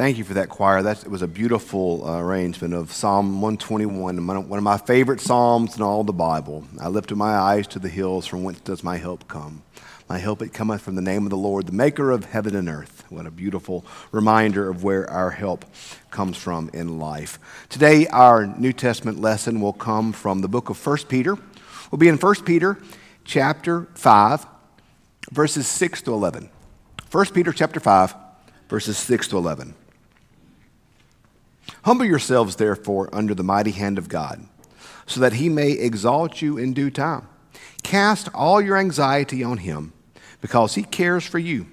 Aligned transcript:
Thank 0.00 0.16
you 0.16 0.24
for 0.24 0.32
that 0.32 0.48
choir. 0.48 0.82
That 0.82 1.06
was 1.08 1.20
a 1.20 1.28
beautiful 1.28 2.08
uh, 2.08 2.20
arrangement 2.20 2.72
of 2.72 2.90
Psalm 2.90 3.42
121, 3.42 4.26
one 4.26 4.56
of 4.56 4.64
my 4.64 4.78
favorite 4.78 5.20
psalms 5.20 5.76
in 5.76 5.82
all 5.82 6.04
the 6.04 6.12
Bible. 6.14 6.64
I 6.80 6.88
lifted 6.88 7.16
my 7.16 7.34
eyes 7.34 7.66
to 7.66 7.78
the 7.78 7.90
hills, 7.90 8.26
from 8.26 8.42
whence 8.42 8.60
does 8.60 8.82
my 8.82 8.96
help 8.96 9.28
come? 9.28 9.62
My 10.08 10.16
help 10.16 10.40
it 10.40 10.54
cometh 10.54 10.80
from 10.80 10.94
the 10.94 11.02
name 11.02 11.24
of 11.24 11.30
the 11.30 11.36
Lord, 11.36 11.66
the 11.66 11.72
maker 11.72 12.12
of 12.12 12.24
heaven 12.24 12.56
and 12.56 12.66
earth. 12.66 13.04
What 13.10 13.26
a 13.26 13.30
beautiful 13.30 13.84
reminder 14.10 14.70
of 14.70 14.82
where 14.82 15.06
our 15.10 15.32
help 15.32 15.66
comes 16.10 16.38
from 16.38 16.70
in 16.72 16.98
life. 16.98 17.38
Today, 17.68 18.06
our 18.06 18.46
New 18.46 18.72
Testament 18.72 19.20
lesson 19.20 19.60
will 19.60 19.74
come 19.74 20.14
from 20.14 20.40
the 20.40 20.48
book 20.48 20.70
of 20.70 20.86
1 20.86 20.96
Peter. 21.10 21.36
We'll 21.90 21.98
be 21.98 22.08
in 22.08 22.16
1 22.16 22.34
Peter 22.46 22.78
chapter 23.24 23.86
5, 23.96 24.46
verses 25.30 25.68
6 25.68 26.00
to 26.00 26.14
11. 26.14 26.48
1 27.10 27.26
Peter 27.34 27.52
chapter 27.52 27.80
5, 27.80 28.14
verses 28.70 28.96
6 28.96 29.28
to 29.28 29.36
11. 29.36 29.74
Humble 31.84 32.04
yourselves, 32.04 32.56
therefore, 32.56 33.08
under 33.12 33.34
the 33.34 33.42
mighty 33.42 33.70
hand 33.70 33.98
of 33.98 34.08
God, 34.08 34.46
so 35.06 35.20
that 35.20 35.34
he 35.34 35.48
may 35.48 35.72
exalt 35.72 36.42
you 36.42 36.58
in 36.58 36.72
due 36.72 36.90
time. 36.90 37.26
Cast 37.82 38.28
all 38.34 38.60
your 38.60 38.76
anxiety 38.76 39.42
on 39.42 39.58
him, 39.58 39.92
because 40.40 40.74
he 40.74 40.82
cares 40.82 41.24
for 41.24 41.38
you. 41.38 41.66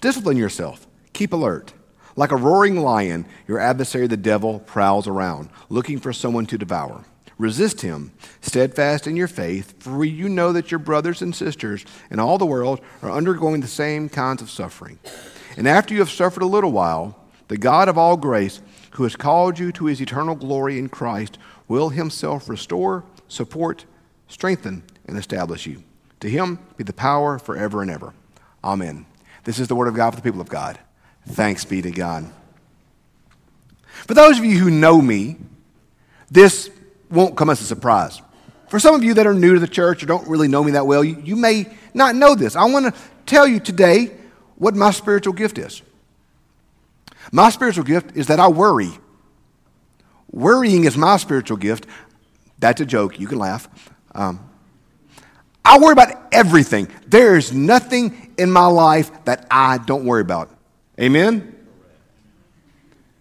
Discipline 0.00 0.36
yourself, 0.36 0.86
keep 1.12 1.32
alert. 1.32 1.72
Like 2.14 2.32
a 2.32 2.36
roaring 2.36 2.80
lion, 2.80 3.26
your 3.46 3.60
adversary, 3.60 4.06
the 4.06 4.16
devil, 4.16 4.60
prowls 4.60 5.06
around, 5.06 5.50
looking 5.68 5.98
for 6.00 6.12
someone 6.12 6.46
to 6.46 6.58
devour. 6.58 7.04
Resist 7.38 7.82
him, 7.82 8.10
steadfast 8.40 9.06
in 9.06 9.14
your 9.14 9.28
faith, 9.28 9.80
for 9.80 10.04
you 10.04 10.28
know 10.28 10.52
that 10.52 10.72
your 10.72 10.80
brothers 10.80 11.22
and 11.22 11.34
sisters 11.34 11.84
in 12.10 12.18
all 12.18 12.36
the 12.36 12.44
world 12.44 12.80
are 13.02 13.12
undergoing 13.12 13.60
the 13.60 13.68
same 13.68 14.08
kinds 14.08 14.42
of 14.42 14.50
suffering. 14.50 14.98
And 15.56 15.68
after 15.68 15.94
you 15.94 16.00
have 16.00 16.10
suffered 16.10 16.42
a 16.42 16.46
little 16.46 16.72
while, 16.72 17.16
the 17.46 17.56
God 17.56 17.88
of 17.88 17.96
all 17.96 18.16
grace, 18.16 18.60
who 18.92 19.02
has 19.02 19.16
called 19.16 19.58
you 19.58 19.72
to 19.72 19.86
his 19.86 20.00
eternal 20.00 20.34
glory 20.34 20.78
in 20.78 20.88
Christ, 20.88 21.38
will 21.66 21.90
himself 21.90 22.48
restore, 22.48 23.04
support, 23.28 23.84
strengthen, 24.28 24.82
and 25.06 25.16
establish 25.16 25.66
you. 25.66 25.82
To 26.20 26.28
him 26.28 26.58
be 26.76 26.84
the 26.84 26.92
power 26.92 27.38
forever 27.38 27.82
and 27.82 27.90
ever. 27.90 28.14
Amen. 28.64 29.06
This 29.44 29.58
is 29.58 29.68
the 29.68 29.74
word 29.74 29.88
of 29.88 29.94
God 29.94 30.10
for 30.10 30.16
the 30.16 30.22
people 30.22 30.40
of 30.40 30.48
God. 30.48 30.78
Thanks 31.26 31.64
be 31.64 31.82
to 31.82 31.90
God. 31.90 32.30
For 34.06 34.14
those 34.14 34.38
of 34.38 34.44
you 34.44 34.58
who 34.58 34.70
know 34.70 35.00
me, 35.00 35.36
this 36.30 36.70
won't 37.10 37.36
come 37.36 37.50
as 37.50 37.60
a 37.60 37.64
surprise. 37.64 38.20
For 38.68 38.78
some 38.78 38.94
of 38.94 39.02
you 39.02 39.14
that 39.14 39.26
are 39.26 39.34
new 39.34 39.54
to 39.54 39.60
the 39.60 39.68
church 39.68 40.02
or 40.02 40.06
don't 40.06 40.28
really 40.28 40.48
know 40.48 40.62
me 40.62 40.72
that 40.72 40.86
well, 40.86 41.02
you, 41.02 41.20
you 41.24 41.36
may 41.36 41.66
not 41.94 42.14
know 42.14 42.34
this. 42.34 42.54
I 42.54 42.64
want 42.64 42.94
to 42.94 43.00
tell 43.26 43.46
you 43.46 43.60
today 43.60 44.10
what 44.56 44.74
my 44.74 44.90
spiritual 44.90 45.32
gift 45.32 45.58
is. 45.58 45.82
My 47.32 47.50
spiritual 47.50 47.84
gift 47.84 48.16
is 48.16 48.26
that 48.28 48.40
I 48.40 48.48
worry. 48.48 48.90
Worrying 50.30 50.84
is 50.84 50.96
my 50.96 51.16
spiritual 51.16 51.56
gift. 51.56 51.86
That's 52.58 52.80
a 52.80 52.86
joke. 52.86 53.18
You 53.18 53.26
can 53.26 53.38
laugh. 53.38 53.68
Um, 54.14 54.48
I 55.64 55.78
worry 55.78 55.92
about 55.92 56.28
everything. 56.32 56.88
There 57.06 57.36
is 57.36 57.52
nothing 57.52 58.32
in 58.38 58.50
my 58.50 58.66
life 58.66 59.10
that 59.24 59.46
I 59.50 59.78
don't 59.78 60.04
worry 60.04 60.22
about. 60.22 60.50
Amen? 60.98 61.54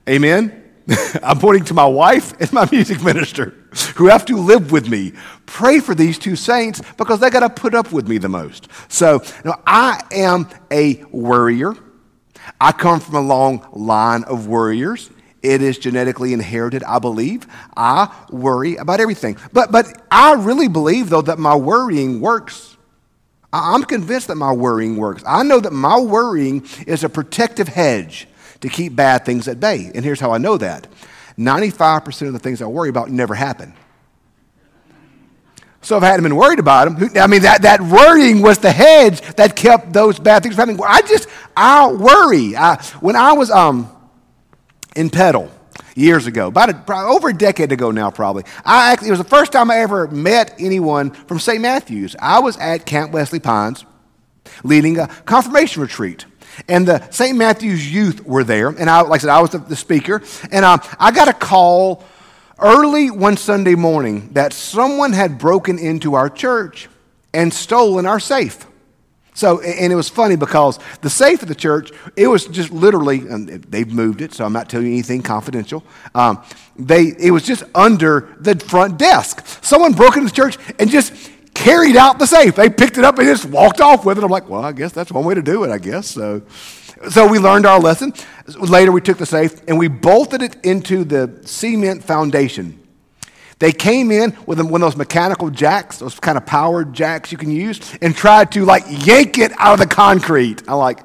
Amen? 0.08 0.64
I'm 1.24 1.40
pointing 1.40 1.66
to 1.66 1.74
my 1.74 1.86
wife 1.86 2.34
and 2.40 2.52
my 2.54 2.68
music 2.72 3.04
minister 3.04 3.54
who 3.96 4.08
have 4.08 4.26
to 4.26 4.38
live 4.38 4.72
with 4.72 4.90
me. 4.90 5.14
Pray 5.46 5.80
for 5.80 5.94
these 5.94 6.18
two 6.18 6.36
saints 6.36 6.82
because 6.98 7.20
they 7.20 7.30
got 7.30 7.42
to 7.42 7.50
put 7.50 7.76
up 7.76 7.92
with 7.92 8.08
me 8.08 8.18
the 8.18 8.30
most. 8.30 8.70
So, 8.88 9.22
you 9.44 9.52
know, 9.52 9.62
I 9.66 10.02
am 10.12 10.48
a 10.72 11.04
worrier. 11.06 11.76
I 12.60 12.72
come 12.72 13.00
from 13.00 13.16
a 13.16 13.22
long 13.22 13.68
line 13.74 14.24
of 14.24 14.48
worriers. 14.48 15.10
It 15.44 15.62
is 15.62 15.78
genetically 15.78 16.34
inherited, 16.34 16.84
I 16.84 17.00
believe. 17.00 17.48
I 17.76 18.14
worry 18.30 18.76
about 18.76 19.00
everything. 19.00 19.38
But, 19.54 19.72
but 19.72 19.86
I 20.12 20.34
really 20.34 20.68
believe, 20.68 21.10
though, 21.10 21.22
that 21.22 21.40
my 21.40 21.56
worrying 21.56 22.22
works. 22.22 22.76
I'm 23.54 23.84
convinced 23.84 24.28
that 24.28 24.36
my 24.36 24.52
worrying 24.52 24.98
works. 24.98 25.24
I 25.26 25.44
know 25.44 25.60
that 25.60 25.72
my 25.72 26.00
worrying 26.00 26.68
is 26.86 27.04
a 27.04 27.10
protective 27.10 27.68
hedge 27.68 28.28
to 28.62 28.70
keep 28.70 28.96
bad 28.96 29.26
things 29.26 29.48
at 29.48 29.60
bay. 29.60 29.92
And 29.94 30.04
here's 30.04 30.20
how 30.20 30.32
I 30.32 30.38
know 30.38 30.58
that 30.58 30.88
95% 31.38 32.28
of 32.28 32.34
the 32.34 32.40
things 32.40 32.62
I 32.62 32.66
worry 32.66 32.90
about 32.90 33.10
never 33.10 33.36
happen. 33.36 33.74
So 35.82 35.96
if 35.98 36.04
I 36.04 36.08
hadn't 36.08 36.24
been 36.24 36.36
worried 36.36 36.60
about 36.60 36.88
him, 36.88 37.10
I 37.18 37.28
mean, 37.28 37.44
that, 37.44 37.62
that 37.62 37.82
worrying 37.82 38.42
was 38.42 38.58
the 38.58 38.72
hedge 38.72 39.22
that 39.36 39.56
kept 39.56 39.94
those 39.94 40.20
bad 40.20 40.44
things 40.44 40.56
from 40.56 40.70
happening. 40.70 40.86
I 40.86 41.02
just, 41.02 41.30
I 41.56 41.92
worry. 41.92 42.56
I, 42.56 42.82
when 43.00 43.16
I 43.16 43.34
was 43.34 43.52
um, 43.52 43.90
in 44.96 45.10
Petal 45.10 45.52
years 45.96 46.28
ago, 46.28 46.48
about 46.48 46.70
a, 46.70 46.94
over 46.94 47.30
a 47.30 47.34
decade 47.34 47.72
ago 47.72 47.92
now, 47.92 48.10
probably, 48.10 48.44
I 48.66 48.92
actually, 48.92 49.10
it 49.10 49.12
was 49.12 49.20
the 49.20 49.26
first 49.26 49.52
time 49.52 49.72
I 49.72 49.78
ever 49.78 50.08
met 50.08 50.56
anyone 50.60 51.12
from 51.12 51.40
St. 51.40 51.62
Matthew's. 51.62 52.16
I 52.20 52.40
was 52.40 52.58
at 52.58 52.86
Camp 52.86 53.12
Wesley 53.12 53.40
Pines 53.40 53.86
leading 54.64 54.98
a 55.00 55.08
confirmation 55.08 55.82
retreat. 55.82 56.26
And 56.68 56.88
the 56.88 57.08
St. 57.12 57.38
Matthew's 57.38 57.92
youth 57.92 58.26
were 58.26 58.44
there. 58.44 58.70
And 58.70 58.90
I, 58.90 59.02
like 59.02 59.22
I 59.22 59.22
said, 59.22 59.30
I 59.30 59.42
was 59.42 59.52
the, 59.52 59.60
the 59.60 59.76
speaker. 59.76 60.24
And 60.52 60.66
um, 60.66 60.82
I 61.00 61.12
got 61.12 61.28
a 61.28 61.34
call 61.34 62.04
early 62.60 63.12
one 63.12 63.38
Sunday 63.38 63.76
morning 63.76 64.30
that 64.34 64.54
someone 64.54 65.14
had 65.14 65.38
broken 65.38 65.80
into 65.80 66.16
our 66.16 66.30
church 66.30 66.90
and 67.34 67.54
stolen 67.54 68.06
our 68.06 68.20
safe. 68.20 68.66
So, 69.34 69.62
and 69.62 69.94
it 69.94 69.96
was 69.96 70.10
funny 70.10 70.36
because 70.36 70.80
the 71.02 71.12
safe 71.12 71.44
of 71.44 71.48
the 71.48 71.54
church, 71.54 71.92
it 72.16 72.26
was 72.26 72.48
just 72.48 72.72
literally, 72.72 73.20
they've 73.20 73.94
moved 73.94 74.22
it, 74.22 74.34
so 74.34 74.44
I'm 74.44 74.54
not 74.54 74.68
telling 74.68 74.88
you 74.88 74.94
anything 74.94 75.22
confidential. 75.22 75.84
Um, 76.16 76.44
they, 76.76 77.14
it 77.20 77.30
was 77.30 77.44
just 77.44 77.64
under 77.76 78.36
the 78.40 78.56
front 78.56 78.98
desk. 78.98 79.46
Someone 79.64 79.94
broke 79.94 80.18
into 80.18 80.30
the 80.30 80.36
church 80.36 80.58
and 80.80 80.90
just 80.90 81.14
carried 81.54 81.96
out 81.96 82.18
the 82.18 82.26
safe. 82.26 82.56
They 82.56 82.70
picked 82.70 82.98
it 82.98 83.04
up 83.04 83.20
and 83.20 83.28
just 83.28 83.46
walked 83.46 83.80
off 83.80 84.06
with 84.06 84.18
it. 84.18 84.24
I'm 84.24 84.32
like, 84.32 84.50
well, 84.50 84.64
I 84.64 84.72
guess 84.72 84.92
that's 84.92 85.12
one 85.12 85.24
way 85.24 85.36
to 85.36 85.44
do 85.44 85.64
it, 85.64 85.70
I 85.70 85.78
guess. 85.78 86.08
So, 86.08 86.42
so 87.10 87.28
we 87.28 87.40
learned 87.40 87.66
our 87.66 87.80
lesson. 87.80 88.14
Later, 88.60 88.92
we 88.92 89.02
took 89.02 89.18
the 89.18 89.26
safe 89.26 89.62
and 89.68 89.78
we 89.78 89.88
bolted 89.88 90.42
it 90.42 90.56
into 90.64 91.04
the 91.04 91.42
cement 91.46 92.04
foundation. 92.04 92.82
They 93.60 93.72
came 93.72 94.12
in 94.12 94.38
with 94.46 94.60
one 94.60 94.82
of 94.82 94.92
those 94.92 94.98
mechanical 94.98 95.50
jacks, 95.50 95.98
those 95.98 96.20
kind 96.20 96.38
of 96.38 96.46
powered 96.46 96.94
jacks 96.94 97.32
you 97.32 97.38
can 97.38 97.50
use, 97.50 97.98
and 98.02 98.16
tried 98.16 98.52
to 98.52 98.66
like 98.66 98.84
yank 98.88 99.38
it 99.38 99.52
out 99.58 99.74
of 99.74 99.80
the 99.80 99.88
concrete. 99.88 100.62
I'm 100.68 100.78
like, 100.78 101.00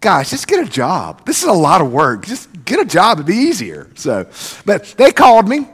guys, 0.00 0.30
just 0.30 0.46
get 0.46 0.66
a 0.66 0.70
job. 0.70 1.26
This 1.26 1.42
is 1.42 1.48
a 1.48 1.52
lot 1.52 1.82
of 1.82 1.92
work. 1.92 2.24
Just 2.24 2.64
get 2.64 2.80
a 2.80 2.86
job. 2.86 3.18
It'd 3.18 3.26
be 3.26 3.34
easier. 3.34 3.90
So, 3.96 4.26
but 4.64 4.84
they 4.96 5.12
called 5.12 5.46
me, 5.46 5.68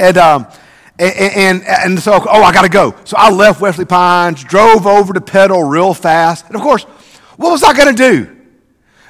and 0.00 0.18
um, 0.18 0.46
and, 0.98 1.14
and, 1.14 1.64
and 1.64 2.00
so 2.00 2.12
oh, 2.12 2.42
I 2.42 2.52
got 2.52 2.62
to 2.62 2.68
go. 2.68 2.94
So 3.04 3.16
I 3.16 3.30
left 3.30 3.60
Wesley 3.60 3.84
Pines, 3.84 4.42
drove 4.42 4.86
over 4.86 5.12
to 5.12 5.20
Petal 5.20 5.62
real 5.62 5.94
fast, 5.94 6.46
and 6.46 6.56
of 6.56 6.62
course, 6.62 6.84
what 7.40 7.52
was 7.52 7.62
I 7.62 7.72
going 7.72 7.96
to 7.96 8.10
do? 8.12 8.36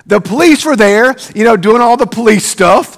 The 0.06 0.20
police 0.20 0.64
were 0.64 0.76
there, 0.76 1.16
you 1.34 1.42
know, 1.42 1.56
doing 1.56 1.82
all 1.82 1.96
the 1.96 2.06
police 2.06 2.46
stuff. 2.46 2.96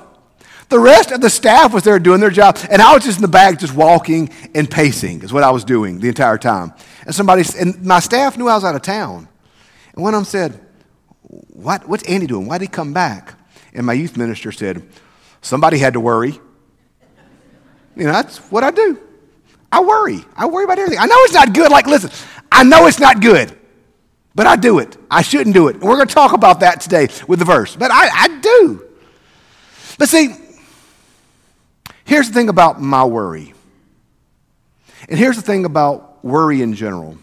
The 0.69 0.79
rest 0.79 1.11
of 1.11 1.23
the 1.23 1.31
staff 1.31 1.73
was 1.73 1.85
there 1.85 1.99
doing 1.99 2.21
their 2.21 2.29
job, 2.29 2.59
and 2.71 2.83
I 2.83 2.93
was 2.93 3.03
just 3.03 3.17
in 3.17 3.23
the 3.23 3.29
back, 3.29 3.59
just 3.59 3.75
walking 3.75 4.29
and 4.55 4.71
pacing, 4.71 5.23
is 5.23 5.33
what 5.33 5.43
I 5.43 5.51
was 5.51 5.65
doing 5.65 6.01
the 6.01 6.09
entire 6.09 6.37
time. 6.37 6.75
And 7.07 7.15
somebody, 7.15 7.45
and 7.59 7.83
my 7.83 7.99
staff 8.01 8.37
knew 8.37 8.47
I 8.47 8.55
was 8.55 8.63
out 8.63 8.75
of 8.75 8.83
town. 8.83 9.27
And 9.95 10.03
one 10.03 10.13
of 10.13 10.19
them 10.19 10.27
said, 10.27 10.61
what, 11.23 11.89
What's 11.89 12.03
Andy 12.05 12.27
doing? 12.27 12.47
Why 12.47 12.59
did 12.59 12.67
he 12.67 12.71
come 12.71 12.93
back? 12.93 13.35
And 13.73 13.87
my 13.87 13.95
youth 13.95 14.19
minister 14.19 14.53
said, 14.53 14.83
Somebody 15.41 15.79
had 15.79 15.95
to 15.95 16.01
worry. 16.01 16.39
You 17.97 18.05
know, 18.05 18.13
that's 18.13 18.37
what 18.51 18.65
I 18.65 18.71
do. 18.71 18.99
I 19.71 19.81
worry. 19.81 20.23
I 20.37 20.45
worry 20.45 20.65
about 20.65 20.79
everything. 20.79 20.99
I 21.01 21.07
know 21.07 21.17
it's 21.21 21.33
not 21.33 21.55
good. 21.55 21.71
Like, 21.71 21.87
listen, 21.87 22.11
I 22.51 22.65
know 22.65 22.87
it's 22.87 23.01
not 23.01 23.23
good. 23.23 23.59
But 24.35 24.47
I 24.47 24.57
do 24.57 24.79
it. 24.79 24.97
I 25.11 25.23
shouldn't 25.23 25.55
do 25.55 25.69
it. 25.69 25.77
And 25.77 25.85
we're 25.85 25.97
going 25.97 26.09
to 26.09 26.15
talk 26.15 26.33
about 26.33 26.61
that 26.61 26.81
today 26.81 27.09
with 27.29 27.39
the 27.39 27.45
verse. 27.45 27.77
But 27.77 27.91
I, 27.91 28.09
I 28.09 28.41
do. 28.41 28.85
But 29.99 30.09
see, 30.09 30.35
here's 32.05 32.29
the 32.29 32.35
thing 32.35 32.49
about 32.49 32.81
my 32.81 33.05
worry. 33.05 33.53
And 35.09 35.19
here's 35.19 35.37
the 35.37 35.43
thing 35.43 35.65
about 35.65 36.25
worry 36.25 36.63
in 36.63 36.75
general. 36.75 37.19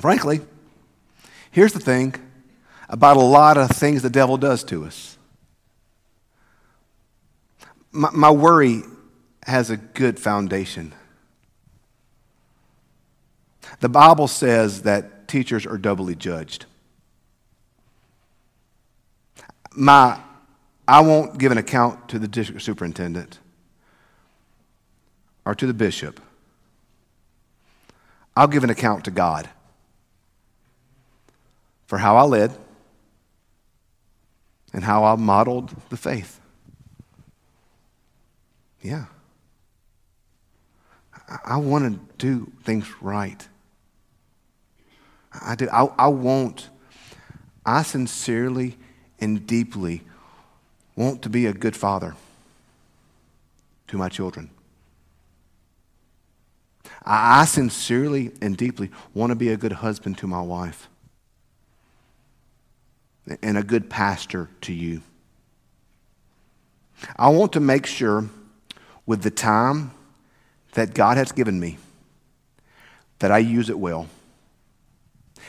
Frankly, 0.00 0.40
here's 1.50 1.72
the 1.72 1.80
thing 1.80 2.14
about 2.88 3.16
a 3.16 3.20
lot 3.20 3.56
of 3.56 3.70
things 3.70 4.02
the 4.02 4.10
devil 4.10 4.36
does 4.36 4.62
to 4.64 4.84
us. 4.84 5.18
My, 7.90 8.10
my 8.12 8.30
worry 8.30 8.82
has 9.44 9.70
a 9.70 9.76
good 9.76 10.20
foundation. 10.20 10.92
The 13.80 13.88
Bible 13.88 14.28
says 14.28 14.82
that 14.82 15.10
teachers 15.34 15.66
are 15.66 15.76
doubly 15.76 16.14
judged. 16.14 16.64
My, 19.74 20.20
I 20.86 21.00
won't 21.00 21.38
give 21.38 21.50
an 21.50 21.58
account 21.58 22.08
to 22.10 22.20
the 22.20 22.28
district 22.28 22.62
superintendent 22.62 23.40
or 25.44 25.56
to 25.56 25.66
the 25.66 25.74
bishop. 25.74 26.20
I'll 28.36 28.46
give 28.46 28.62
an 28.62 28.70
account 28.70 29.06
to 29.06 29.10
God 29.10 29.48
for 31.88 31.98
how 31.98 32.16
I 32.16 32.22
led 32.22 32.56
and 34.72 34.84
how 34.84 35.02
I 35.02 35.16
modeled 35.16 35.74
the 35.88 35.96
faith. 35.96 36.40
Yeah. 38.80 39.06
I, 41.44 41.56
want 41.56 41.92
to 41.92 42.00
do 42.18 42.52
things 42.62 42.86
right. 43.02 43.48
I 45.42 45.54
do. 45.54 45.68
I, 45.72 45.84
I 45.98 46.08
want, 46.08 46.68
I 47.64 47.82
sincerely 47.82 48.76
and 49.20 49.46
deeply 49.46 50.02
want 50.96 51.22
to 51.22 51.28
be 51.28 51.46
a 51.46 51.52
good 51.52 51.76
father 51.76 52.14
to 53.88 53.98
my 53.98 54.08
children. 54.08 54.50
I, 57.04 57.40
I 57.40 57.44
sincerely 57.44 58.32
and 58.40 58.56
deeply 58.56 58.90
want 59.12 59.30
to 59.30 59.36
be 59.36 59.48
a 59.50 59.56
good 59.56 59.72
husband 59.72 60.18
to 60.18 60.26
my 60.26 60.40
wife 60.40 60.88
and 63.42 63.56
a 63.56 63.62
good 63.62 63.88
pastor 63.88 64.48
to 64.62 64.72
you. 64.72 65.02
I 67.16 67.28
want 67.28 67.52
to 67.54 67.60
make 67.60 67.86
sure 67.86 68.28
with 69.06 69.22
the 69.22 69.30
time 69.30 69.90
that 70.72 70.94
God 70.94 71.16
has 71.16 71.32
given 71.32 71.58
me 71.58 71.78
that 73.18 73.30
I 73.30 73.38
use 73.38 73.70
it 73.70 73.78
well 73.78 74.08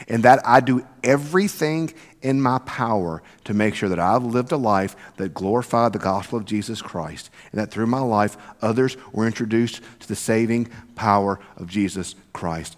and 0.07 0.23
that 0.23 0.41
I 0.45 0.59
do 0.59 0.85
everything 1.03 1.93
in 2.21 2.41
my 2.41 2.57
power 2.59 3.21
to 3.43 3.53
make 3.53 3.75
sure 3.75 3.89
that 3.89 3.99
I've 3.99 4.23
lived 4.23 4.51
a 4.51 4.57
life 4.57 4.95
that 5.17 5.33
glorified 5.33 5.93
the 5.93 5.99
gospel 5.99 6.37
of 6.39 6.45
Jesus 6.45 6.81
Christ, 6.81 7.29
and 7.51 7.61
that 7.61 7.71
through 7.71 7.87
my 7.87 7.99
life, 7.99 8.37
others 8.61 8.97
were 9.11 9.27
introduced 9.27 9.81
to 9.99 10.07
the 10.07 10.15
saving 10.15 10.69
power 10.95 11.39
of 11.57 11.67
Jesus 11.67 12.15
Christ. 12.33 12.77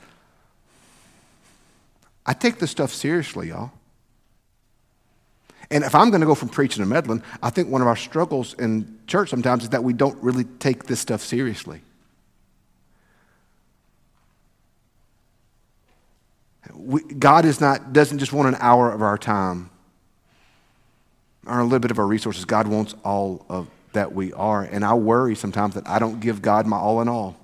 I 2.26 2.34
take 2.34 2.60
this 2.60 2.72
stuff 2.72 2.94
seriously, 2.94 3.50
y'all. 3.50 3.72
And 5.72 5.84
if 5.84 5.96
I'm 5.96 6.10
going 6.10 6.22
to 6.22 6.28
go 6.28 6.36
from 6.36 6.50
preaching 6.50 6.84
to 6.84 6.90
meddling, 6.90 7.24
I 7.42 7.50
think 7.50 7.70
one 7.70 7.82
of 7.82 7.88
our 7.88 7.96
struggles 7.96 8.54
in 8.54 9.00
church 9.08 9.30
sometimes 9.30 9.64
is 9.64 9.70
that 9.70 9.84
we 9.84 9.94
don't 9.94 10.22
really 10.22 10.46
take 10.60 10.86
this 10.86 11.00
stuff 11.00 11.22
seriously. 11.22 11.82
We, 16.88 17.02
God 17.02 17.44
is 17.44 17.60
not, 17.60 17.92
doesn't 17.92 18.20
just 18.20 18.32
want 18.32 18.48
an 18.48 18.56
hour 18.62 18.90
of 18.90 19.02
our 19.02 19.18
time 19.18 19.70
or 21.46 21.60
a 21.60 21.64
little 21.64 21.80
bit 21.80 21.92
of 21.92 22.00
our 22.00 22.08
resources. 22.08 22.46
God 22.46 22.68
wants 22.68 22.96
all 23.04 23.46
of 23.50 23.68
that 23.92 24.14
we 24.14 24.32
are. 24.32 24.64
And 24.64 24.86
I 24.86 24.94
worry 24.94 25.36
sometimes 25.36 25.76
that 25.76 25.86
I 25.86 26.00
don't 26.00 26.22
give 26.22 26.42
God 26.42 26.66
my 26.66 26.78
all 26.78 27.02
in 27.02 27.10
all. 27.10 27.36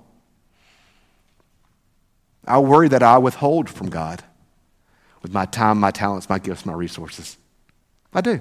I 2.46 2.58
worry 2.58 2.88
that 2.88 3.02
I 3.02 3.18
withhold 3.18 3.68
from 3.68 3.90
God 3.90 4.22
with 5.22 5.32
my 5.32 5.44
time, 5.44 5.78
my 5.78 5.90
talents, 5.90 6.28
my 6.28 6.38
gifts, 6.38 6.64
my 6.64 6.72
resources. 6.72 7.36
I 8.14 8.22
do. 8.22 8.40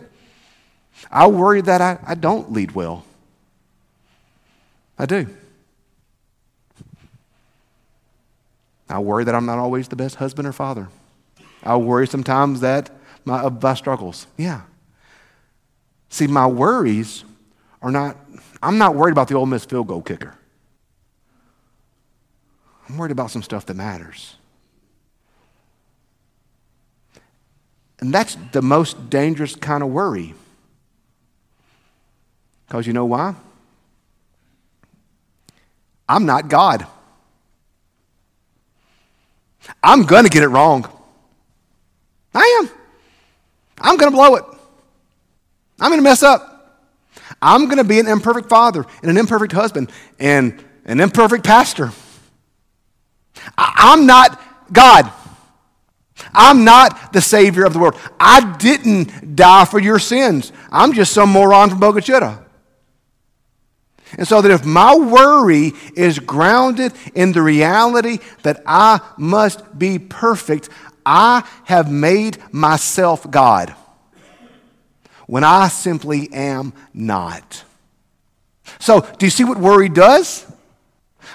I 1.12 1.28
worry 1.28 1.62
that 1.62 1.82
I, 1.82 2.00
I 2.06 2.16
don't 2.16 2.54
lead 2.54 2.72
well. 2.72 3.06
I 4.98 5.06
do. 5.06 5.28
I 8.94 9.00
worry 9.00 9.24
that 9.24 9.34
I'm 9.34 9.48
not 9.48 9.58
always 9.58 9.88
the 9.88 9.96
best 9.96 10.18
husband 10.18 10.48
or 10.48 10.54
father. 10.54 10.88
I 11.64 11.76
worry 11.78 12.06
sometimes 12.06 12.62
that 12.62 12.92
my, 13.26 13.42
of 13.42 13.64
my 13.64 13.74
struggles. 13.74 14.28
Yeah. 14.38 14.62
See, 16.10 16.28
my 16.28 16.46
worries 16.46 17.24
are 17.82 17.90
not, 17.90 18.18
I'm 18.62 18.78
not 18.78 18.94
worried 18.94 19.14
about 19.14 19.30
the 19.30 19.34
Ole 19.34 19.48
Miss 19.48 19.66
field 19.66 19.88
goal 19.88 20.04
kicker. 20.04 20.36
I'm 22.88 23.00
worried 23.00 23.12
about 23.12 23.32
some 23.32 23.42
stuff 23.42 23.66
that 23.66 23.74
matters. 23.74 24.36
And 28.00 28.14
that's 28.14 28.38
the 28.52 28.62
most 28.62 29.10
dangerous 29.10 29.56
kind 29.56 29.82
of 29.82 29.90
worry. 29.90 30.36
Because 32.68 32.86
you 32.86 32.94
know 32.94 33.06
why? 33.06 33.34
I'm 36.08 36.28
not 36.28 36.48
God. 36.48 36.86
I'm 39.82 40.04
going 40.04 40.24
to 40.24 40.30
get 40.30 40.44
it 40.44 40.50
wrong. 40.50 40.88
I 42.34 42.62
am. 42.62 42.70
I'm 43.80 43.98
going 43.98 44.12
to 44.12 44.16
blow 44.16 44.36
it. 44.36 44.46
I'm 45.80 45.90
going 45.90 46.00
to 46.00 46.04
mess 46.04 46.24
up. 46.24 46.50
I'm 47.42 47.66
going 47.66 47.78
to 47.78 47.84
be 47.84 48.00
an 48.00 48.08
imperfect 48.08 48.50
father 48.50 48.86
and 49.02 49.12
an 49.12 49.18
imperfect 49.18 49.52
husband 49.52 49.92
and 50.20 50.64
an 50.86 51.00
imperfect 51.00 51.44
pastor. 51.44 51.92
I- 53.58 53.94
am 53.94 54.06
not 54.06 54.42
God. 54.72 55.12
I'm 56.34 56.64
not 56.64 57.12
the 57.12 57.22
Savior 57.22 57.66
of 57.66 57.74
the 57.74 57.80
world. 57.80 57.98
I 58.20 58.56
didn't 58.58 59.36
die 59.36 59.66
for 59.66 59.80
your 59.80 60.00
sins. 60.00 60.52
I'm 60.72 60.94
just 60.94 61.12
some 61.12 61.30
moron 61.30 61.70
from 61.70 62.02
Chica. 62.02 62.43
And 64.18 64.28
so 64.28 64.42
that 64.42 64.52
if 64.52 64.66
my 64.66 64.96
worry 64.96 65.72
is 65.96 66.20
grounded 66.20 66.94
in 67.16 67.32
the 67.32 67.42
reality 67.42 68.20
that 68.44 68.62
I 68.66 69.00
must 69.18 69.78
be 69.78 69.98
perfect, 69.98 70.70
I 71.06 71.48
have 71.66 71.92
made 71.92 72.38
myself 72.52 73.30
God 73.30 73.76
when 75.26 75.44
I 75.44 75.68
simply 75.68 76.32
am 76.32 76.74
not. 76.94 77.64
So, 78.80 79.02
do 79.18 79.26
you 79.26 79.30
see 79.30 79.44
what 79.44 79.58
worry 79.58 79.90
does? 79.90 80.46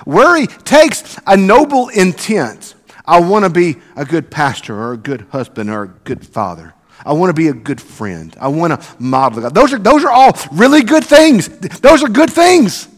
Worry 0.07 0.47
takes 0.47 1.19
a 1.27 1.37
noble 1.37 1.89
intent. 1.89 2.75
I 3.05 3.21
want 3.21 3.45
to 3.45 3.51
be 3.51 3.77
a 3.97 4.05
good 4.05 4.31
pastor 4.31 4.79
or 4.79 4.93
a 4.93 4.97
good 4.97 5.23
husband 5.31 5.71
or 5.71 5.83
a 5.85 5.89
good 5.89 6.27
father. 6.27 6.75
I 7.05 7.13
want 7.13 7.31
to 7.31 7.35
be 7.35 7.49
a 7.49 7.53
good 7.53 7.81
friend. 7.81 8.37
I 8.41 8.49
want 8.49 8.81
to 8.81 8.87
model 8.99 9.43
God. 9.43 9.55
Those 9.55 9.73
are, 9.73 9.79
those 9.79 10.05
are 10.05 10.11
all 10.11 10.33
really 10.53 10.83
good 10.83 11.05
things. 11.05 11.49
Those 11.49 12.03
are 12.03 12.09
good 12.09 12.31
things. 12.31 12.89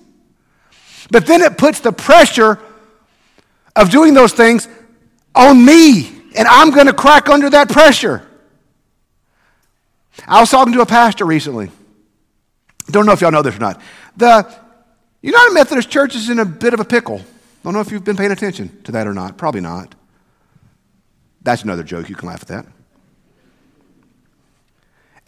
But 1.11 1.27
then 1.27 1.43
it 1.43 1.59
puts 1.59 1.81
the 1.81 1.93
pressure 1.93 2.59
of 3.77 3.91
doing 3.91 4.15
those 4.15 4.33
things 4.33 4.69
on 5.35 5.65
me, 5.65 6.09
and 6.37 6.49
I'm 6.49 6.71
going 6.71 6.87
to 6.87 6.93
crack 6.93 7.29
under 7.29 7.51
that 7.51 7.69
pressure. 7.69 8.27
I 10.27 10.41
was 10.41 10.51
talking 10.51 10.73
to 10.75 10.81
a 10.81 10.87
pastor 10.87 11.25
recently. 11.25 11.71
Don't 12.91 13.07
know 13.07 13.13
if 13.13 13.21
y'all 13.21 13.31
know 13.31 13.43
this 13.43 13.57
or 13.57 13.61
not. 13.61 13.81
The 14.17 14.53
United 15.23 15.55
Methodist 15.55 15.91
Church 15.91 16.15
is 16.15 16.31
in 16.31 16.39
a 16.39 16.45
bit 16.45 16.75
of 16.75 16.81
a 16.81 16.85
pickle. 16.85 17.23
Don't 17.63 17.75
know 17.75 17.81
if 17.81 17.91
you've 17.91 18.05
been 18.05 18.17
paying 18.17 18.33
attention 18.33 18.83
to 18.85 18.93
that 18.93 19.07
or 19.07 19.15
not. 19.15 19.37
Probably 19.37 19.61
not. 19.61 19.95
That's 21.43 21.63
another 21.63 21.83
joke. 21.83 22.09
You 22.09 22.17
can 22.17 22.29
laugh 22.29 22.43
at 22.43 22.49
that. 22.49 22.67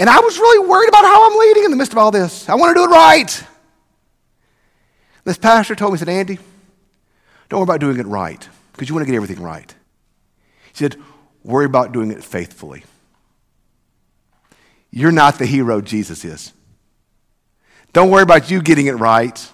And 0.03 0.11
I 0.11 0.19
was 0.19 0.37
really 0.37 0.69
worried 0.69 0.89
about 0.89 1.05
how 1.05 1.31
I'm 1.31 1.39
leading 1.39 1.63
in 1.63 1.71
the 1.71 1.77
midst 1.77 1.93
of 1.93 1.99
all 1.99 2.11
this. 2.11 2.49
I 2.49 2.57
want 2.57 2.71
to 2.71 2.75
do 2.75 2.91
it 2.91 2.93
right. 2.93 3.45
This 5.23 5.39
pastor 5.39 5.77
told 5.77 5.93
me, 5.93 5.97
he 5.97 6.01
said, 6.01 6.09
Andy, 6.09 6.41
don't 7.49 7.61
worry 7.61 7.67
about 7.67 7.79
doing 7.79 7.97
it 8.01 8.07
right 8.09 8.49
because 8.73 8.89
you 8.89 8.97
want 8.97 9.07
to 9.07 9.13
get 9.13 9.15
everything 9.15 9.41
right. 9.41 9.73
He 10.73 10.79
said, 10.79 10.97
worry 11.45 11.67
about 11.67 11.93
doing 11.93 12.11
it 12.11 12.25
faithfully. 12.25 12.83
You're 14.91 15.13
not 15.13 15.39
the 15.39 15.47
hero 15.47 15.81
Jesus 15.81 16.25
is. 16.25 16.53
Don't 17.93 18.11
worry 18.11 18.25
about 18.25 18.51
you 18.51 18.61
getting 18.61 18.87
it 18.87 18.95
right. 18.95 19.53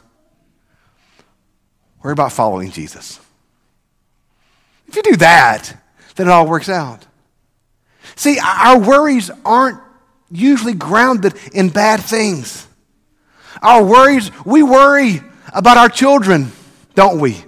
Worry 2.02 2.14
about 2.14 2.32
following 2.32 2.70
Jesus. 2.70 3.20
If 4.86 4.96
you 4.96 5.02
do 5.02 5.16
that, 5.16 5.76
then 6.16 6.26
it 6.26 6.30
all 6.30 6.46
works 6.46 6.70
out. 6.70 7.04
See, 8.16 8.38
our 8.42 8.78
worries 8.78 9.30
aren't 9.44 9.82
usually 10.30 10.74
grounded 10.74 11.34
in 11.52 11.68
bad 11.68 12.00
things. 12.00 12.66
Our 13.62 13.82
worries, 13.84 14.30
we 14.44 14.62
worry 14.62 15.22
about 15.52 15.76
our 15.76 15.88
children, 15.88 16.52
don't 16.94 17.20
we? 17.20 17.44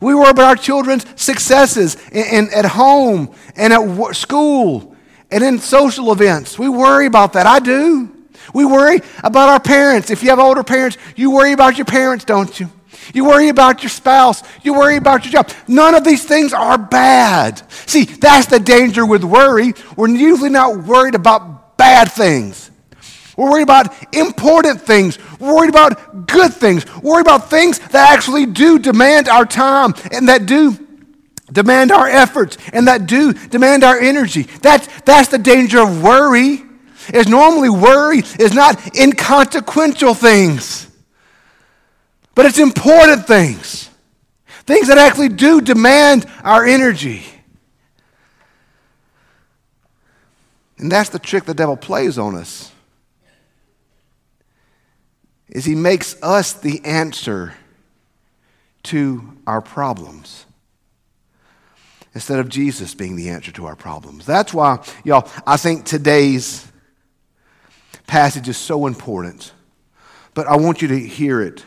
We 0.00 0.14
worry 0.14 0.30
about 0.30 0.44
our 0.44 0.56
children's 0.56 1.04
successes 1.20 1.96
in, 2.10 2.24
in, 2.26 2.50
at 2.54 2.64
home 2.64 3.34
and 3.56 3.72
at 3.72 4.12
school 4.14 4.96
and 5.30 5.42
in 5.42 5.58
social 5.58 6.12
events. 6.12 6.58
We 6.58 6.68
worry 6.68 7.06
about 7.06 7.32
that. 7.32 7.46
I 7.46 7.58
do. 7.58 8.14
We 8.54 8.64
worry 8.64 9.00
about 9.22 9.48
our 9.48 9.60
parents. 9.60 10.10
If 10.10 10.22
you 10.22 10.30
have 10.30 10.38
older 10.38 10.62
parents, 10.62 10.96
you 11.16 11.32
worry 11.32 11.52
about 11.52 11.76
your 11.76 11.84
parents, 11.84 12.24
don't 12.24 12.58
you? 12.58 12.70
You 13.14 13.24
worry 13.24 13.48
about 13.48 13.82
your 13.82 13.90
spouse. 13.90 14.42
You 14.62 14.74
worry 14.74 14.96
about 14.96 15.24
your 15.24 15.32
job. 15.32 15.50
None 15.66 15.94
of 15.94 16.04
these 16.04 16.24
things 16.24 16.52
are 16.52 16.78
bad. 16.78 17.62
See, 17.88 18.04
that's 18.04 18.46
the 18.46 18.60
danger 18.60 19.06
with 19.06 19.24
worry. 19.24 19.74
We're 19.96 20.08
usually 20.08 20.50
not 20.50 20.84
worried 20.84 21.14
about 21.14 21.76
bad 21.76 22.10
things. 22.12 22.70
We're 23.36 23.50
worried 23.50 23.62
about 23.62 24.14
important 24.14 24.80
things. 24.82 25.16
We're 25.38 25.54
worried 25.54 25.70
about 25.70 26.26
good 26.26 26.52
things. 26.52 26.84
We're 27.02 27.12
worried 27.12 27.26
about 27.26 27.48
things 27.48 27.78
that 27.78 28.12
actually 28.12 28.46
do 28.46 28.80
demand 28.80 29.28
our 29.28 29.46
time 29.46 29.94
and 30.10 30.28
that 30.28 30.46
do 30.46 30.76
demand 31.52 31.92
our 31.92 32.08
efforts 32.08 32.58
and 32.72 32.88
that 32.88 33.06
do 33.06 33.32
demand 33.32 33.84
our 33.84 33.98
energy. 33.98 34.42
That's, 34.60 34.88
that's 35.02 35.28
the 35.28 35.38
danger 35.38 35.80
of 35.80 36.02
worry. 36.02 36.64
Is 37.14 37.26
normally 37.26 37.70
worry 37.70 38.18
is 38.38 38.52
not 38.52 38.94
inconsequential 38.94 40.12
things, 40.12 40.87
but 42.38 42.46
it's 42.46 42.60
important 42.60 43.26
things. 43.26 43.90
Things 44.64 44.86
that 44.86 44.96
actually 44.96 45.30
do 45.30 45.60
demand 45.60 46.24
our 46.44 46.64
energy. 46.64 47.24
And 50.78 50.88
that's 50.92 51.08
the 51.08 51.18
trick 51.18 51.46
the 51.46 51.52
devil 51.52 51.76
plays 51.76 52.16
on 52.16 52.36
us. 52.36 52.70
is 55.48 55.64
he 55.64 55.74
makes 55.74 56.14
us 56.22 56.52
the 56.52 56.80
answer 56.84 57.54
to 58.84 59.36
our 59.44 59.60
problems 59.60 60.46
instead 62.14 62.38
of 62.38 62.48
Jesus 62.48 62.94
being 62.94 63.16
the 63.16 63.30
answer 63.30 63.50
to 63.50 63.66
our 63.66 63.74
problems. 63.74 64.24
That's 64.26 64.54
why, 64.54 64.78
y'all, 65.02 65.28
I 65.44 65.56
think 65.56 65.86
today's 65.86 66.70
passage 68.06 68.48
is 68.48 68.56
so 68.56 68.86
important. 68.86 69.52
But 70.34 70.46
I 70.46 70.54
want 70.54 70.82
you 70.82 70.86
to 70.86 71.00
hear 71.00 71.42
it 71.42 71.64